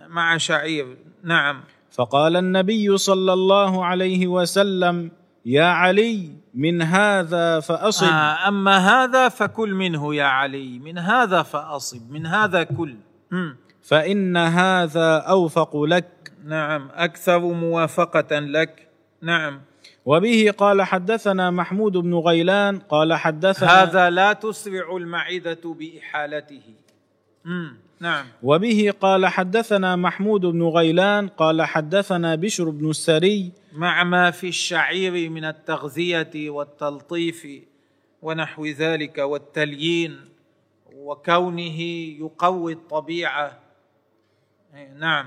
مع 0.09 0.37
شعير. 0.37 0.97
نعم. 1.23 1.61
فقال 1.91 2.37
النبي 2.37 2.99
صلى 2.99 3.33
الله 3.33 3.85
عليه 3.85 4.27
وسلم 4.27 5.11
يا 5.47 5.65
علي 5.65 6.31
من 6.55 6.83
هذا 6.83 7.61
فأصب. 7.61 8.07
آه 8.07 8.49
أما 8.49 8.77
هذا 8.79 9.29
فكل 9.29 9.75
منه 9.75 10.15
يا 10.15 10.25
علي 10.25 10.79
من 10.79 10.99
هذا 10.99 11.43
فأصب 11.43 12.11
من 12.11 12.27
هذا 12.27 12.63
كل. 12.63 12.97
فإن 13.83 14.37
هذا 14.37 15.17
أوفق 15.17 15.77
لك. 15.83 16.33
نعم 16.45 16.89
أكثر 16.95 17.39
موافقة 17.39 18.39
لك. 18.39 18.89
نعم. 19.23 19.61
وبه 20.05 20.55
قال 20.59 20.83
حدثنا 20.83 21.51
محمود 21.51 21.93
بن 21.93 22.15
غيلان 22.15 22.79
قال 22.79 23.15
حدثنا 23.15 23.83
هذا 23.83 24.11
لا 24.11 24.33
تسرع 24.33 24.97
المعدة 24.97 25.61
بإحالته. 25.65 26.63
مم. 26.69 26.86
نعم. 28.01 28.27
وبه 28.43 28.93
قال 29.01 29.27
حدثنا 29.27 29.97
محمود 29.97 30.41
بن 30.41 30.63
غيلان 30.63 31.29
قال 31.29 31.63
حدثنا 31.63 32.35
بشر 32.35 32.71
بن 32.71 32.91
السري. 32.91 33.53
مع 33.73 34.05
ما 34.05 34.31
في 34.31 34.49
الشعير 34.49 35.31
من 35.31 35.45
التغذية 35.45 36.51
والتلطيف 36.51 37.47
ونحو 38.23 38.67
ذلك 38.67 39.19
والتليين 39.19 40.17
وكونه 40.95 41.81
يقوي 42.21 42.73
الطبيعة. 42.73 43.59
إيه، 44.75 44.93
نعم. 44.93 45.27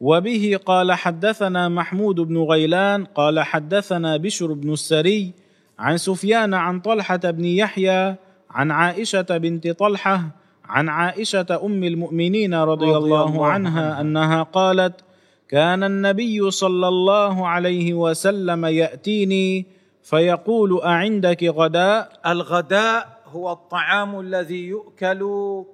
وبه 0.00 0.58
قال 0.66 0.92
حدثنا 0.92 1.68
محمود 1.68 2.20
بن 2.20 2.38
غيلان 2.38 3.04
قال 3.04 3.40
حدثنا 3.40 4.16
بشر 4.16 4.52
بن 4.52 4.72
السري 4.72 5.32
عن 5.78 5.96
سفيان 5.96 6.54
عن 6.54 6.80
طلحة 6.80 7.16
بن 7.16 7.44
يحيى 7.44 8.16
عن 8.50 8.70
عائشة 8.70 9.22
بنت 9.38 9.68
طلحة 9.68 10.41
عن 10.72 10.88
عائشة 10.88 11.60
أم 11.64 11.84
المؤمنين 11.84 12.54
رضي, 12.54 12.86
رضي 12.86 12.96
الله, 12.96 13.26
الله 13.26 13.46
عنها 13.46 13.82
عنها. 13.82 14.00
أنها 14.00 14.42
قالت 14.42 15.04
كان 15.48 15.84
النبي 15.84 16.50
صلى 16.50 16.88
الله 16.88 17.48
عليه 17.48 17.94
وسلم 17.94 18.64
يأتيني 18.64 19.66
فيقول 20.02 20.80
أعندك 20.80 21.44
غداء؟ 21.44 22.20
الغداء 22.26 23.20
هو 23.26 23.52
الطعام 23.52 24.20
الذي 24.20 24.66
يؤكل 24.66 25.20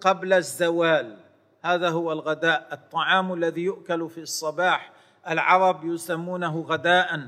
قبل 0.01 0.33
الزوال. 0.33 1.17
هذا 1.65 1.89
هو 1.89 2.13
الغداء 2.13 2.69
الطعام 2.73 3.33
الذي 3.33 3.61
يؤكل 3.61 4.09
في 4.09 4.21
الصباح. 4.21 4.93
العرب 5.29 5.85
يسمونه 5.85 6.61
غداء. 6.61 7.21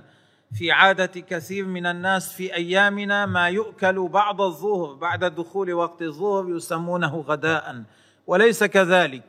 في 0.55 0.73
عادة 0.73 1.07
كثير 1.07 1.65
من 1.65 1.87
الناس 1.87 2.33
في 2.33 2.55
أيامنا 2.55 3.27
ما 3.27 3.49
يؤكل 3.49 4.09
بعد 4.09 4.41
الظهر 4.41 4.95
بعد 4.95 5.25
دخول 5.25 5.73
وقت 5.73 6.03
الظهر 6.03 6.49
يسمونه 6.49 7.17
غداء. 7.17 7.83
وليس 8.27 8.65
كذلك. 8.65 9.23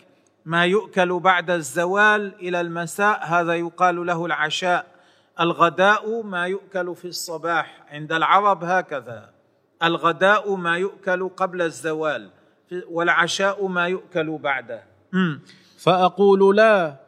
ما 0.46 0.66
يؤكل 0.66 1.20
بعد 1.20 1.50
الزوال 1.50 2.34
إلى 2.40 2.62
المساء 2.62 3.26
هذا 3.26 3.54
يقال 3.56 4.06
له 4.06 4.26
العشاء. 4.26 4.86
الغداء 5.40 6.22
ما 6.22 6.48
يؤكل 6.48 6.96
في 6.96 7.06
الصباح. 7.06 7.84
عند 7.92 8.12
العرب 8.12 8.64
هكذا. 8.64 9.30
الغداء 9.84 10.56
ما 10.56 10.78
يؤكل 10.78 11.30
قبل 11.30 11.62
الزوال 11.62 12.30
والعشاء 12.90 13.68
ما 13.68 13.88
يؤكل 13.88 14.38
بعده. 14.38 14.84
مم. 15.12 15.42
فأقول 15.80 16.58
لا. 16.58 17.01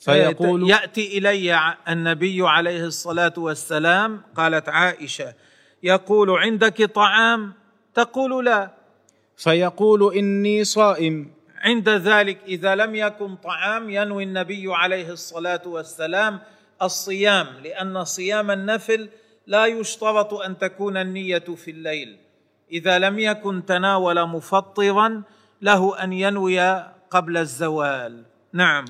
فيقول 0.00 0.70
يأتي 0.70 1.18
إلي 1.18 1.74
النبي 1.88 2.48
عليه 2.48 2.84
الصلاة 2.84 3.32
والسلام 3.36 4.22
قالت 4.36 4.68
عائشة 4.68 5.34
يقول 5.82 6.30
عندك 6.30 6.84
طعام؟ 6.84 7.52
تقول 7.94 8.44
لا. 8.44 8.70
فيقول 9.36 10.14
إني 10.14 10.64
صائم. 10.64 11.30
عند 11.62 11.88
ذلك 11.88 12.38
إذا 12.46 12.74
لم 12.74 12.94
يكن 12.94 13.36
طعام 13.36 13.90
ينوي 13.90 14.24
النبي 14.24 14.74
عليه 14.74 15.10
الصلاة 15.10 15.62
والسلام 15.66 16.40
الصيام 16.82 17.46
لأن 17.64 18.04
صيام 18.04 18.50
النفل 18.50 19.08
لا 19.46 19.66
يشترط 19.66 20.34
أن 20.34 20.58
تكون 20.58 20.96
النية 20.96 21.38
في 21.38 21.70
الليل. 21.70 22.16
إذا 22.72 22.98
لم 22.98 23.18
يكن 23.18 23.66
تناول 23.66 24.28
مفطرا 24.28 25.22
له 25.62 26.04
أن 26.04 26.12
ينوي 26.12 26.60
قبل 27.10 27.36
الزوال. 27.36 28.24
نعم. 28.52 28.84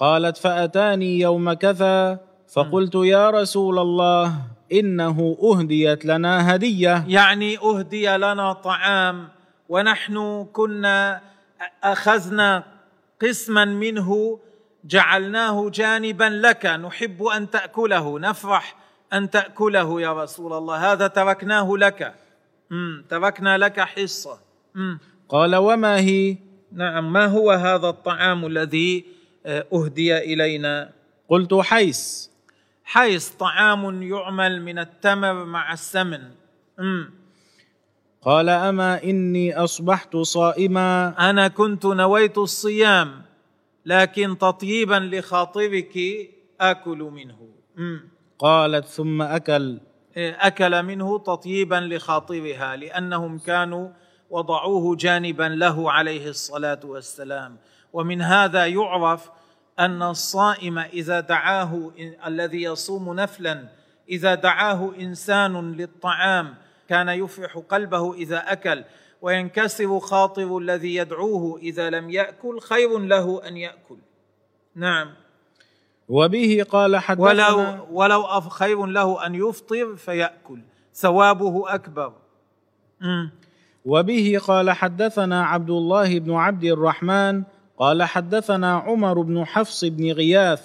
قالت 0.00 0.36
فأتاني 0.36 1.20
يوم 1.20 1.52
كذا 1.52 2.18
فقلت 2.52 2.94
يا 2.94 3.30
رسول 3.30 3.78
الله 3.78 4.34
إنه 4.72 5.36
أهديت 5.42 6.04
لنا 6.04 6.54
هدية 6.54 7.04
يعني 7.08 7.58
أهدي 7.58 8.16
لنا 8.16 8.52
طعام 8.52 9.28
ونحن 9.68 10.46
كنا 10.52 11.20
أخذنا 11.84 12.64
قسما 13.22 13.64
منه 13.64 14.38
جعلناه 14.84 15.70
جانبا 15.70 16.24
لك 16.24 16.66
نحب 16.66 17.22
أن 17.22 17.50
تأكله 17.50 18.18
نفرح 18.18 18.76
أن 19.12 19.30
تأكله 19.30 20.00
يا 20.00 20.12
رسول 20.22 20.52
الله 20.52 20.92
هذا 20.92 21.06
تركناه 21.06 21.76
لك 21.76 22.14
مم. 22.70 23.04
تركنا 23.08 23.58
لك 23.58 23.80
حصة 23.80 24.38
مم. 24.74 24.98
قال 25.28 25.56
وما 25.56 25.98
هي 25.98 26.36
نعم 26.72 27.12
ما 27.12 27.26
هو 27.26 27.50
هذا 27.50 27.88
الطعام 27.88 28.46
الذي 28.46 29.19
أهدي 29.46 30.18
إلينا. 30.18 30.92
قلت 31.28 31.54
حيس 31.54 32.30
حيث 32.84 33.28
طعام 33.28 34.02
يعمل 34.02 34.62
من 34.62 34.78
التمر 34.78 35.44
مع 35.44 35.72
السمن. 35.72 36.20
مم. 36.78 37.10
قال 38.22 38.48
أما 38.48 39.02
إني 39.04 39.56
أصبحت 39.56 40.16
صائما؟ 40.16 41.14
أنا 41.30 41.48
كنت 41.48 41.86
نويت 41.86 42.38
الصيام 42.38 43.22
لكن 43.86 44.38
تطيبا 44.38 44.94
لخاطرك 44.94 45.98
أكل 46.60 46.98
منه. 46.98 47.48
مم. 47.76 48.08
قالت 48.38 48.86
ثم 48.86 49.22
أكل. 49.22 49.80
أكل 50.16 50.82
منه 50.82 51.18
تطيبا 51.18 51.74
لخاطرها 51.74 52.76
لأنهم 52.76 53.38
كانوا 53.38 53.88
وضعوه 54.30 54.96
جانبا 54.96 55.42
له 55.42 55.92
عليه 55.92 56.28
الصلاة 56.28 56.80
والسلام. 56.84 57.56
ومن 57.92 58.22
هذا 58.22 58.66
يعرف 58.66 59.30
أن 59.78 60.02
الصائم 60.02 60.78
إذا 60.78 61.20
دعاه 61.20 61.90
الذي 62.26 62.62
يصوم 62.62 63.14
نفلا 63.14 63.68
إذا 64.08 64.34
دعاه 64.34 64.92
إنسان 65.00 65.72
للطعام 65.72 66.54
كان 66.88 67.08
يفرح 67.08 67.58
قلبه 67.58 68.14
إذا 68.14 68.52
أكل 68.52 68.84
وينكسر 69.22 70.00
خاطر 70.00 70.58
الذي 70.58 70.94
يدعوه 70.94 71.58
إذا 71.58 71.90
لم 71.90 72.10
يأكل 72.10 72.60
خير 72.60 72.98
له 72.98 73.48
أن 73.48 73.56
يأكل. 73.56 73.98
نعم. 74.74 75.10
وبه 76.08 76.66
قال 76.70 76.96
حدثنا 76.96 77.26
ولو 77.26 77.86
ولو 77.90 78.40
خير 78.40 78.86
له 78.86 79.26
أن 79.26 79.34
يفطر 79.34 79.96
فيأكل. 79.96 80.60
ثوابه 80.94 81.74
أكبر. 81.74 82.12
مم. 83.00 83.30
وبه 83.84 84.40
قال 84.46 84.70
حدثنا 84.70 85.44
عبد 85.44 85.70
الله 85.70 86.18
بن 86.18 86.32
عبد 86.32 86.64
الرحمن 86.64 87.42
قال 87.80 88.02
حدثنا 88.02 88.74
عمر 88.76 89.20
بن 89.20 89.44
حفص 89.46 89.84
بن 89.84 90.12
غياث 90.12 90.62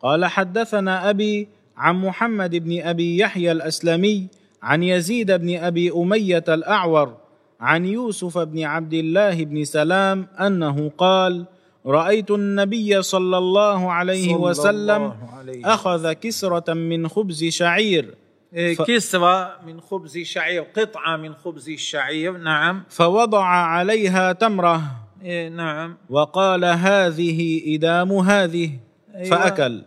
قال 0.00 0.24
حدثنا 0.24 1.10
أبي 1.10 1.48
عن 1.76 1.94
محمد 1.96 2.56
بن 2.56 2.80
أبي 2.82 3.18
يحيى 3.18 3.52
الأسلمي 3.52 4.26
عن 4.62 4.82
يزيد 4.82 5.32
بن 5.32 5.56
أبي 5.56 5.92
أمية 5.92 6.44
الأعور 6.48 7.14
عن 7.60 7.84
يوسف 7.86 8.38
بن 8.38 8.62
عبد 8.64 8.94
الله 8.94 9.44
بن 9.44 9.64
سلام 9.64 10.26
أنه 10.40 10.90
قال 10.98 11.44
رأيت 11.86 12.30
النبي 12.30 13.02
صلى 13.02 13.38
الله 13.38 13.92
عليه 13.92 14.28
صلى 14.34 14.42
وسلم 14.42 15.02
الله 15.02 15.16
عليه 15.38 15.74
أخذ 15.74 16.12
كسرة 16.12 16.72
من 16.74 17.08
خبز 17.08 17.44
شعير. 17.44 18.14
إيه، 18.54 18.74
ف- 18.74 18.82
كسرة 18.82 19.56
من 19.66 19.80
خبز 19.80 20.18
شعير 20.18 20.62
قطعة 20.76 21.16
من 21.16 21.34
خبز 21.34 21.68
الشعير 21.68 22.36
نعم. 22.36 22.82
فوضع 22.88 23.44
عليها 23.44 24.32
تمرة. 24.32 24.82
إيه، 25.24 25.48
نعم. 25.48 25.96
وقال 26.10 26.64
هذه 26.64 27.62
إدام 27.74 28.12
هذه 28.12 28.70
أيوة. 29.14 29.30
فأكل. 29.30 29.82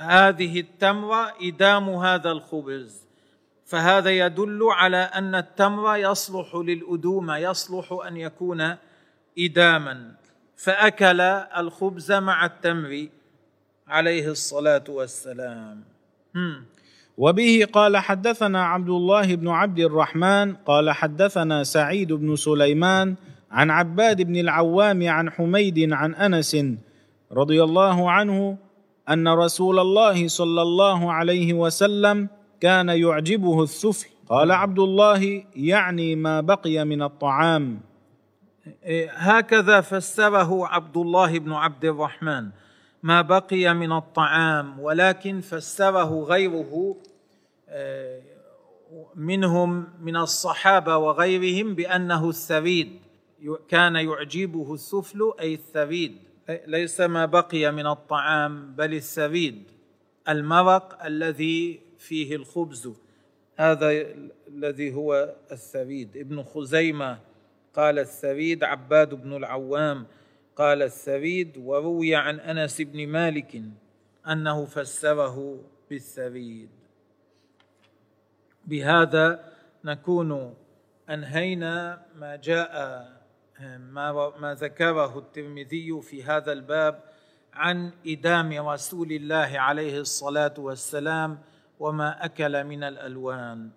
هذه 0.00 0.60
التمرة 0.60 1.32
إدام 1.42 1.88
هذا 1.90 2.30
الخبز. 2.30 3.04
فهذا 3.66 4.10
يدل 4.10 4.60
على 4.62 4.96
أن 4.96 5.34
التمر 5.34 5.96
يصلح 5.96 6.54
للأدومة 6.54 7.36
يصلح 7.36 7.98
أن 8.06 8.16
يكون 8.16 8.76
إداما. 9.38 10.12
فأكل 10.56 11.20
الخبز 11.20 12.12
مع 12.12 12.46
التمر 12.46 13.08
عليه 13.88 14.30
الصلاة 14.30 14.84
والسلام. 14.88 15.84
هم. 16.36 16.64
وبه 17.18 17.66
قال 17.72 17.96
حدثنا 17.96 18.64
عبد 18.64 18.88
الله 18.88 19.34
بن 19.34 19.48
عبد 19.48 19.78
الرحمن 19.78 20.54
قال 20.54 20.90
حدثنا 20.90 21.64
سعيد 21.64 22.12
بن 22.12 22.36
سليمان 22.36 23.14
عن 23.54 23.70
عباد 23.70 24.22
بن 24.22 24.36
العوام 24.36 25.08
عن 25.08 25.30
حميد 25.30 25.92
عن 25.92 26.14
أنس 26.14 26.56
رضي 27.32 27.62
الله 27.62 28.10
عنه 28.10 28.58
أن 29.08 29.28
رسول 29.28 29.78
الله 29.78 30.28
صلى 30.28 30.62
الله 30.62 31.12
عليه 31.12 31.52
وسلم 31.52 32.28
كان 32.60 32.88
يعجبه 32.88 33.62
الثفل 33.62 34.08
قال 34.28 34.52
عبد 34.52 34.78
الله 34.78 35.44
يعني 35.56 36.16
ما 36.16 36.40
بقي 36.40 36.84
من 36.84 37.02
الطعام. 37.02 37.80
إيه، 38.84 39.10
هكذا 39.12 39.80
فسره 39.80 40.66
عبد 40.66 40.96
الله 40.96 41.38
بن 41.38 41.52
عبد 41.52 41.84
الرحمن. 41.84 42.48
ما 43.02 43.22
بقي 43.22 43.74
من 43.74 43.92
الطعام 43.92 44.80
ولكن 44.80 45.40
فسره 45.40 46.22
غيره 46.22 46.96
آه، 47.68 48.20
منهم 49.14 49.86
من 50.00 50.16
الصحابة 50.16 50.96
وغيرهم 50.96 51.74
بأنه 51.74 52.28
الثريد 52.28 53.03
كان 53.68 53.96
يعجبه 53.96 54.74
الثفل 54.74 55.32
أي 55.40 55.54
الثريد 55.54 56.16
ليس 56.66 57.00
ما 57.00 57.26
بقي 57.26 57.72
من 57.72 57.86
الطعام 57.86 58.74
بل 58.74 58.94
الثريد 58.94 59.62
المرق 60.28 61.04
الذي 61.04 61.80
فيه 61.98 62.36
الخبز. 62.36 62.90
هذا 63.56 64.06
الذي 64.48 64.94
هو 64.94 65.34
الثريد 65.52 66.16
ابن 66.16 66.42
خزيمة 66.42 67.18
قال 67.74 67.98
الثريد 67.98 68.64
عباد 68.64 69.14
بن 69.14 69.36
العوام 69.36 70.06
قال 70.56 70.82
الثريد 70.82 71.56
وروي 71.56 72.14
عن 72.14 72.40
أنس 72.40 72.80
بن 72.80 73.06
مالك 73.08 73.62
أنه 74.28 74.64
فسره 74.64 75.60
بالثريد 75.90 76.68
بهذا 78.66 79.52
نكون 79.84 80.54
أنهينا 81.10 82.06
ما 82.16 82.36
جاء 82.36 83.23
ما 83.92 84.32
ما 84.40 84.54
ذكره 84.54 85.18
الترمذي 85.18 86.00
في 86.02 86.24
هذا 86.24 86.52
الباب 86.52 87.00
عن 87.54 87.90
إدام 88.06 88.68
رسول 88.68 89.12
الله 89.12 89.50
عليه 89.58 90.00
الصلاة 90.00 90.54
والسلام 90.58 91.38
وما 91.80 92.24
أكل 92.24 92.64
من 92.64 92.82
الألوان. 92.82 93.70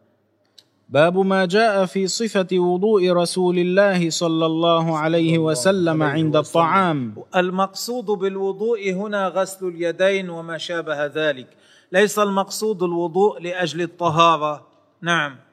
باب 0.90 1.18
ما 1.18 1.46
جاء 1.46 1.86
في 1.86 2.08
صفة 2.08 2.48
وضوء 2.54 3.12
رسول 3.12 3.60
الله 3.60 4.10
صلى 4.10 4.46
الله 4.46 4.98
عليه 4.98 5.38
وسلم 5.38 6.04
عند 6.04 6.36
الطعام. 6.36 7.16
المقصود 7.36 8.06
بالوضوء 8.06 8.92
هنا 8.92 9.28
غسل 9.28 9.68
اليدين 9.68 10.30
وما 10.30 10.58
شابه 10.58 11.06
ذلك. 11.06 11.48
ليس 11.92 12.20
المقصود 12.20 12.84
الوضوء 12.84 13.42
لأجل 13.42 13.82
الطهارة. 13.82 14.68
نعم. 15.02 15.47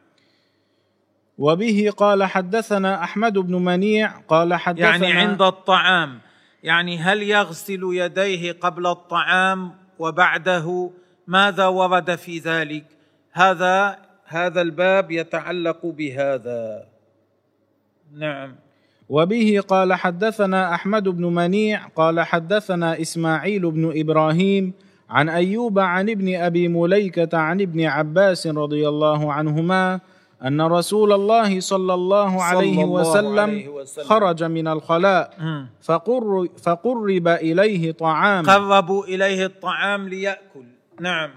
وبه 1.39 1.93
قال 1.97 2.25
حدثنا 2.25 3.05
أحمد 3.05 3.39
بن 3.39 3.55
منيع 3.55 4.19
قال 4.29 4.55
حدثنا 4.55 5.09
يعني 5.09 5.13
عند 5.13 5.43
الطعام. 5.43 6.19
يعني 6.63 6.99
هل 6.99 7.23
يغسل 7.23 7.81
يديه 7.83 8.53
قبل 8.53 8.87
الطعام 8.87 9.73
وبعده؟ 9.99 10.91
ماذا 11.27 11.67
ورد 11.67 12.15
في 12.15 12.39
ذلك؟ 12.39 12.85
هذا 13.33 13.99
هذا 14.25 14.61
الباب 14.61 15.11
يتعلق 15.11 15.87
بهذا. 15.87 16.87
نعم. 18.13 18.55
وبه 19.09 19.61
قال 19.69 19.95
حدثنا 19.95 20.75
أحمد 20.75 21.09
بن 21.09 21.25
منيع 21.25 21.87
قال 21.87 22.21
حدثنا 22.21 23.01
إسماعيل 23.01 23.71
بن 23.71 24.01
إبراهيم 24.01 24.73
عن 25.11 25.29
أيوب 25.29 25.79
عن 25.79 26.11
ابن 26.11 26.35
أبي 26.35 26.69
مليكة 26.69 27.39
عن 27.39 27.61
ابن 27.61 27.85
عباس 27.85 28.47
رضي 28.47 28.89
الله 28.89 29.33
عنهما 29.33 30.01
أن 30.43 30.61
رسول 30.61 31.13
الله 31.13 31.61
صلى 31.61 31.95
الله 31.95 32.43
عليه, 32.43 32.85
الله 32.85 33.01
وسلم, 33.01 33.39
عليه 33.39 33.69
وسلم. 33.69 34.05
خرج 34.05 34.45
من 34.45 34.69
الخلاء. 34.69 35.31
فقر 35.83 36.49
فقرب 36.63 37.29
إليه 37.29 37.93
طعام. 37.93 38.47
قربوا 38.47 39.05
إليه 39.05 39.47
الطعام 39.47 40.09
ليأكل. 40.09 40.67
نعم. 41.01 41.31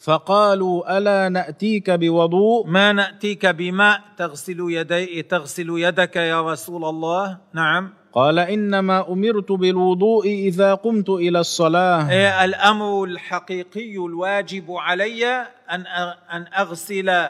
فقالوا 0.00 0.98
ألا 0.98 1.28
نأتيك 1.28 1.90
بوضوء؟ 1.90 2.66
ما 2.66 2.92
نأتيك 2.92 3.46
بماء 3.46 4.00
تغسل 4.16 4.56
يدي 4.60 5.22
تغسل 5.22 5.66
يدك 5.70 6.16
يا 6.16 6.52
رسول 6.52 6.84
الله. 6.84 7.38
نعم. 7.54 7.90
قال 8.12 8.38
إنما 8.38 9.12
أمرت 9.12 9.52
بالوضوء 9.52 10.26
إذا 10.26 10.74
قمت 10.74 11.08
إلى 11.08 11.40
الصلاة. 11.40 12.10
إيه 12.10 12.44
الأمر 12.44 13.04
الحقيقي 13.04 13.96
الواجب 13.96 14.70
علي 14.70 15.26
أن 15.70 15.84
أن 16.32 16.44
أغسل 16.58 17.28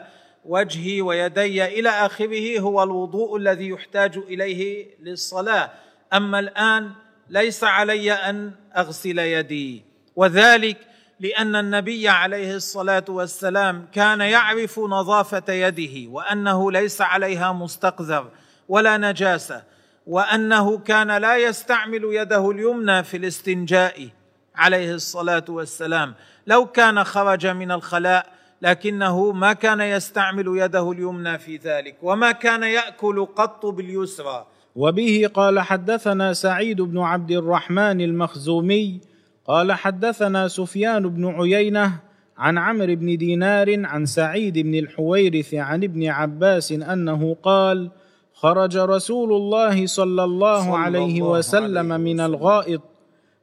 وجهي 0.49 1.01
ويدي 1.01 1.65
إلى 1.65 1.89
آخره 1.89 2.59
هو 2.59 2.83
الوضوء 2.83 3.37
الذي 3.37 3.69
يحتاج 3.69 4.17
إليه 4.17 4.87
للصلاة. 5.01 5.71
أما 6.13 6.39
الآن 6.39 6.91
ليس 7.29 7.63
علي 7.63 8.11
أن 8.13 8.51
أغسل 8.77 9.19
يدي 9.19 9.83
وذلك 10.15 10.77
لأن 11.19 11.55
النبي 11.55 12.09
عليه 12.09 12.55
الصلاة 12.55 13.05
والسلام 13.09 13.87
كان 13.93 14.21
يعرف 14.21 14.79
نظافة 14.79 15.53
يده 15.53 16.09
وأنه 16.09 16.71
ليس 16.71 17.01
عليها 17.01 17.53
مستقذر 17.53 18.31
ولا 18.69 18.97
نجاسة 18.97 19.63
وأنه 20.07 20.77
كان 20.77 21.17
لا 21.17 21.37
يستعمل 21.37 22.01
يده 22.03 22.51
اليمنى 22.51 23.03
في 23.03 23.17
الاستنجاء 23.17 24.09
عليه 24.55 24.93
الصلاة 24.93 25.45
والسلام. 25.49 26.15
لو 26.47 26.65
كان 26.65 27.03
خرج 27.03 27.47
من 27.47 27.71
الخلاء 27.71 28.38
لكنه 28.61 29.31
ما 29.31 29.53
كان 29.53 29.81
يستعمل 29.81 30.45
يده 30.47 30.91
اليمنى 30.91 31.37
في 31.37 31.57
ذلك 31.57 31.95
وما 32.01 32.31
كان 32.31 32.63
يأكل 32.63 33.25
قط 33.25 33.65
باليسرى. 33.65 34.45
وبه 34.75 35.29
قال 35.33 35.59
حدثنا 35.59 36.33
سعيد 36.33 36.81
بن 36.81 36.99
عبد 36.99 37.31
الرحمن 37.31 38.01
المخزومي 38.01 39.01
قال 39.45 39.71
حدثنا 39.71 40.47
سفيان 40.47 41.09
بن 41.09 41.25
عيينة 41.25 41.99
عن 42.37 42.57
عمرو 42.57 42.95
بن 42.95 43.17
دينار 43.17 43.85
عن 43.85 44.05
سعيد 44.05 44.57
بن 44.59 44.75
الحويرث 44.75 45.53
عن 45.53 45.83
ابن 45.83 46.07
عباس 46.07 46.71
أنه 46.71 47.35
قال 47.43 47.91
خرج 48.33 48.77
رسول 48.77 49.33
الله 49.33 49.85
صلى 49.85 50.23
الله 50.23 50.61
صلى 50.61 50.77
عليه 50.77 51.05
الله 51.05 51.29
وسلم 51.29 51.91
عليه 51.91 52.13
من. 52.13 52.19
الغائط 52.19 52.81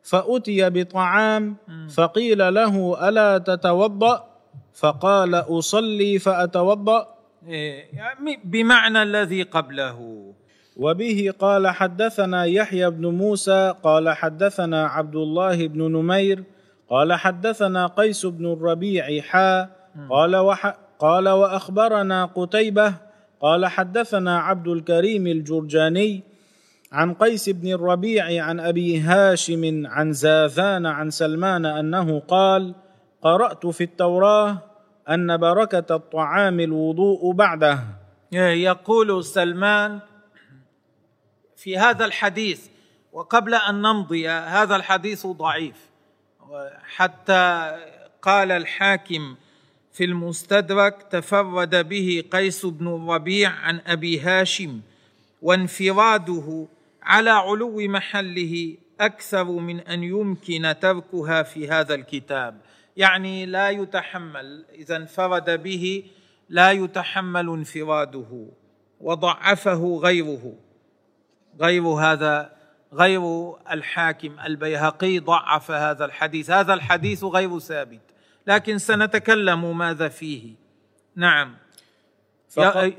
فأتي 0.02 0.70
بطعام 0.70 1.56
فقيل 1.94 2.54
له 2.54 3.08
ألا 3.08 3.38
تتوضأ؟ 3.38 4.35
فقال 4.76 5.34
أصلي 5.34 6.18
فأتوضأ. 6.18 7.06
إيه، 7.48 7.84
يعني 7.92 8.40
بمعنى 8.44 9.02
الذي 9.02 9.42
قبله. 9.42 10.26
وبه 10.76 11.32
قال 11.38 11.68
حدثنا 11.68 12.44
يحيى 12.44 12.90
بن 12.90 13.06
موسى 13.06 13.74
قال 13.82 14.08
حدثنا 14.08 14.86
عبد 14.86 15.16
الله 15.16 15.66
بن 15.66 15.92
نمير 15.92 16.44
قال 16.90 17.12
حدثنا 17.12 17.86
قيس 17.86 18.26
بن 18.26 18.52
الربيع 18.52 19.20
حا 19.20 19.68
قال 20.10 20.36
وح 20.36 20.76
قال 20.98 21.28
وأخبرنا 21.28 22.24
قتيبة 22.24 22.94
قال 23.40 23.66
حدثنا 23.66 24.38
عبد 24.38 24.68
الكريم 24.68 25.26
الجرجاني 25.26 26.22
عن 26.92 27.14
قيس 27.14 27.48
بن 27.48 27.72
الربيع 27.72 28.44
عن 28.44 28.60
أبي 28.60 29.00
هاشم 29.00 29.86
عن 29.86 30.12
زاذان 30.12 30.86
عن 30.86 31.10
سلمان 31.10 31.66
أنه 31.66 32.18
قال 32.20 32.74
قرأت 33.22 33.66
في 33.66 33.84
التوراة 33.84 34.58
أن 35.08 35.36
بركة 35.36 35.96
الطعام 35.96 36.60
الوضوء 36.60 37.32
بعده. 37.32 37.84
يقول 38.32 39.24
سلمان 39.24 40.00
في 41.56 41.78
هذا 41.78 42.04
الحديث 42.04 42.66
وقبل 43.12 43.54
أن 43.54 43.82
نمضي 43.82 44.28
هذا 44.28 44.76
الحديث 44.76 45.26
ضعيف. 45.26 45.76
حتى 46.96 47.76
قال 48.22 48.52
الحاكم 48.52 49.36
في 49.92 50.04
المستدرك 50.04 51.02
تفرد 51.10 51.88
به 51.88 52.24
قيس 52.30 52.66
بن 52.66 52.88
الربيع 52.88 53.50
عن 53.50 53.80
أبي 53.86 54.20
هاشم 54.20 54.80
وانفراده 55.42 56.66
على 57.02 57.30
علو 57.30 57.76
محله 57.80 58.76
أكثر 59.00 59.44
من 59.44 59.80
أن 59.80 60.02
يمكن 60.02 60.74
تركها 60.80 61.42
في 61.42 61.68
هذا 61.68 61.94
الكتاب. 61.94 62.60
يعني 62.96 63.46
لا 63.46 63.70
يتحمل 63.70 64.64
إذا 64.74 64.96
انفرد 64.96 65.62
به 65.62 66.10
لا 66.48 66.70
يتحمل 66.70 67.48
انفراده 67.48 68.46
وضعفه 69.00 70.00
غيره. 70.02 70.54
غير 71.60 71.82
هذا 71.82 72.56
غير 72.92 73.52
الحاكم 73.70 74.40
البيهقي 74.40 75.18
ضعف 75.18 75.70
هذا 75.70 76.04
الحديث. 76.04 76.50
هذا 76.50 76.74
الحديث 76.74 77.24
غير 77.24 77.58
ثابت. 77.58 78.00
لكن 78.46 78.78
سنتكلم 78.78 79.78
ماذا 79.78 80.08
فيه. 80.08 80.54
نعم. 81.16 81.56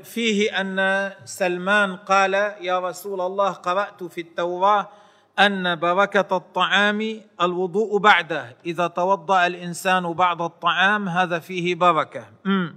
فيه 0.02 0.60
أن 0.60 1.12
سلمان 1.24 1.96
قال 1.96 2.34
يا 2.60 2.78
رسول 2.78 3.20
الله 3.20 3.50
قرأت 3.50 4.04
في 4.04 4.20
التوراة 4.20 4.88
أن 5.38 5.76
بركة 5.76 6.36
الطعام 6.36 7.20
الوضوء 7.42 7.98
بعده. 7.98 8.56
إذا 8.66 8.86
توضأ 8.86 9.46
الإنسان 9.46 10.12
بعد 10.12 10.40
الطعام 10.42 11.08
هذا 11.08 11.38
فيه 11.38 11.74
بركة. 11.74 12.24
م. 12.44 12.68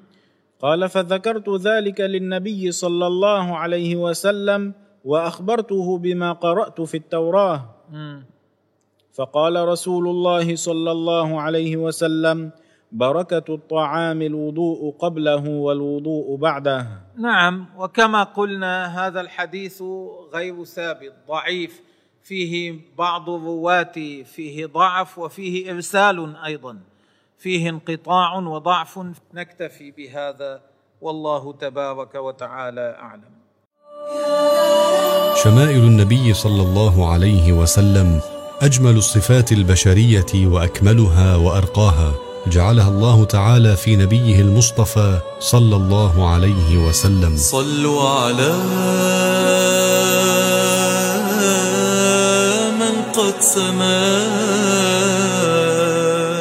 قال 0.62 0.90
فذكرت 0.90 1.50
ذلك 1.50 2.02
للنبي 2.02 2.72
صلى 2.72 3.08
الله 3.08 3.58
عليه 3.58 3.96
وسلم 3.96 4.74
وأخبرته 5.06 5.98
بما 5.98 6.34
قرأت 6.34 6.82
في 6.82 6.98
التوراة. 6.98 7.66
م. 7.92 8.20
فقال 9.14 9.68
رسول 9.68 10.08
الله 10.08 10.56
صلى 10.56 10.92
الله 10.92 11.42
عليه 11.42 11.78
وسلم 11.78 12.52
بركة 12.92 13.54
الطعام 13.54 14.22
الوضوء 14.22 14.96
قبله 15.00 15.50
والوضوء 15.50 16.36
بعده. 16.36 16.88
نعم 17.18 17.66
وكما 17.78 18.24
قلنا 18.24 19.08
هذا 19.08 19.22
الحديث 19.22 19.84
غير 20.34 20.64
ثابت 20.64 21.14
ضعيف. 21.28 21.91
فيه 22.24 22.80
بعض 22.98 23.30
الرواه 23.30 24.24
فيه 24.36 24.66
ضعف 24.66 25.20
وفيه 25.20 25.72
إرسال 25.72 26.36
أيضا. 26.46 26.78
فيه 27.40 27.70
انقطاع 27.70 28.36
وضعف 28.36 29.00
نكتفي 29.34 29.92
بهذا. 29.92 30.62
والله 31.02 31.54
تبارك 31.54 32.16
وتعالى 32.16 32.98
أعلم. 33.00 33.42
شمائل 35.44 35.80
النبي 35.80 36.34
صلى 36.34 36.62
الله 36.62 37.12
عليه 37.12 37.54
وسلم 37.54 38.22
أجمل 38.62 38.98
الصفات 38.98 39.52
البشرية 39.52 40.48
وأكملها 40.48 41.36
وأرقاها 41.36 42.14
جعلها 42.48 42.90
الله 42.90 43.26
تعالى 43.26 43.76
في 43.76 43.96
نبيه 43.96 44.42
المصطفى 44.42 45.20
صلى 45.40 45.76
الله 45.76 46.30
عليه 46.30 46.88
وسلم. 46.88 47.36
صلوا 47.36 48.10
على 48.10 48.52
سما 53.56 53.98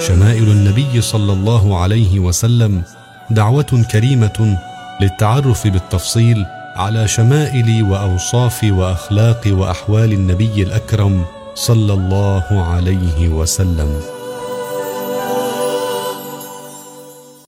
شمائل 0.08 0.42
النبي 0.42 1.00
صلى 1.00 1.32
الله 1.32 1.78
عليه 1.78 2.18
وسلم 2.18 2.82
دعوة 3.30 3.84
كريمة 3.92 4.58
للتعرف 5.00 5.66
بالتفصيل 5.66 6.46
على 6.76 7.08
شمائل 7.08 7.82
وأوصاف 7.82 8.64
وأخلاق 8.64 9.42
وأحوال 9.46 10.12
النبي 10.12 10.62
الأكرم 10.62 11.24
صلى 11.54 11.92
الله 11.92 12.64
عليه 12.64 13.28
وسلم. 13.28 14.19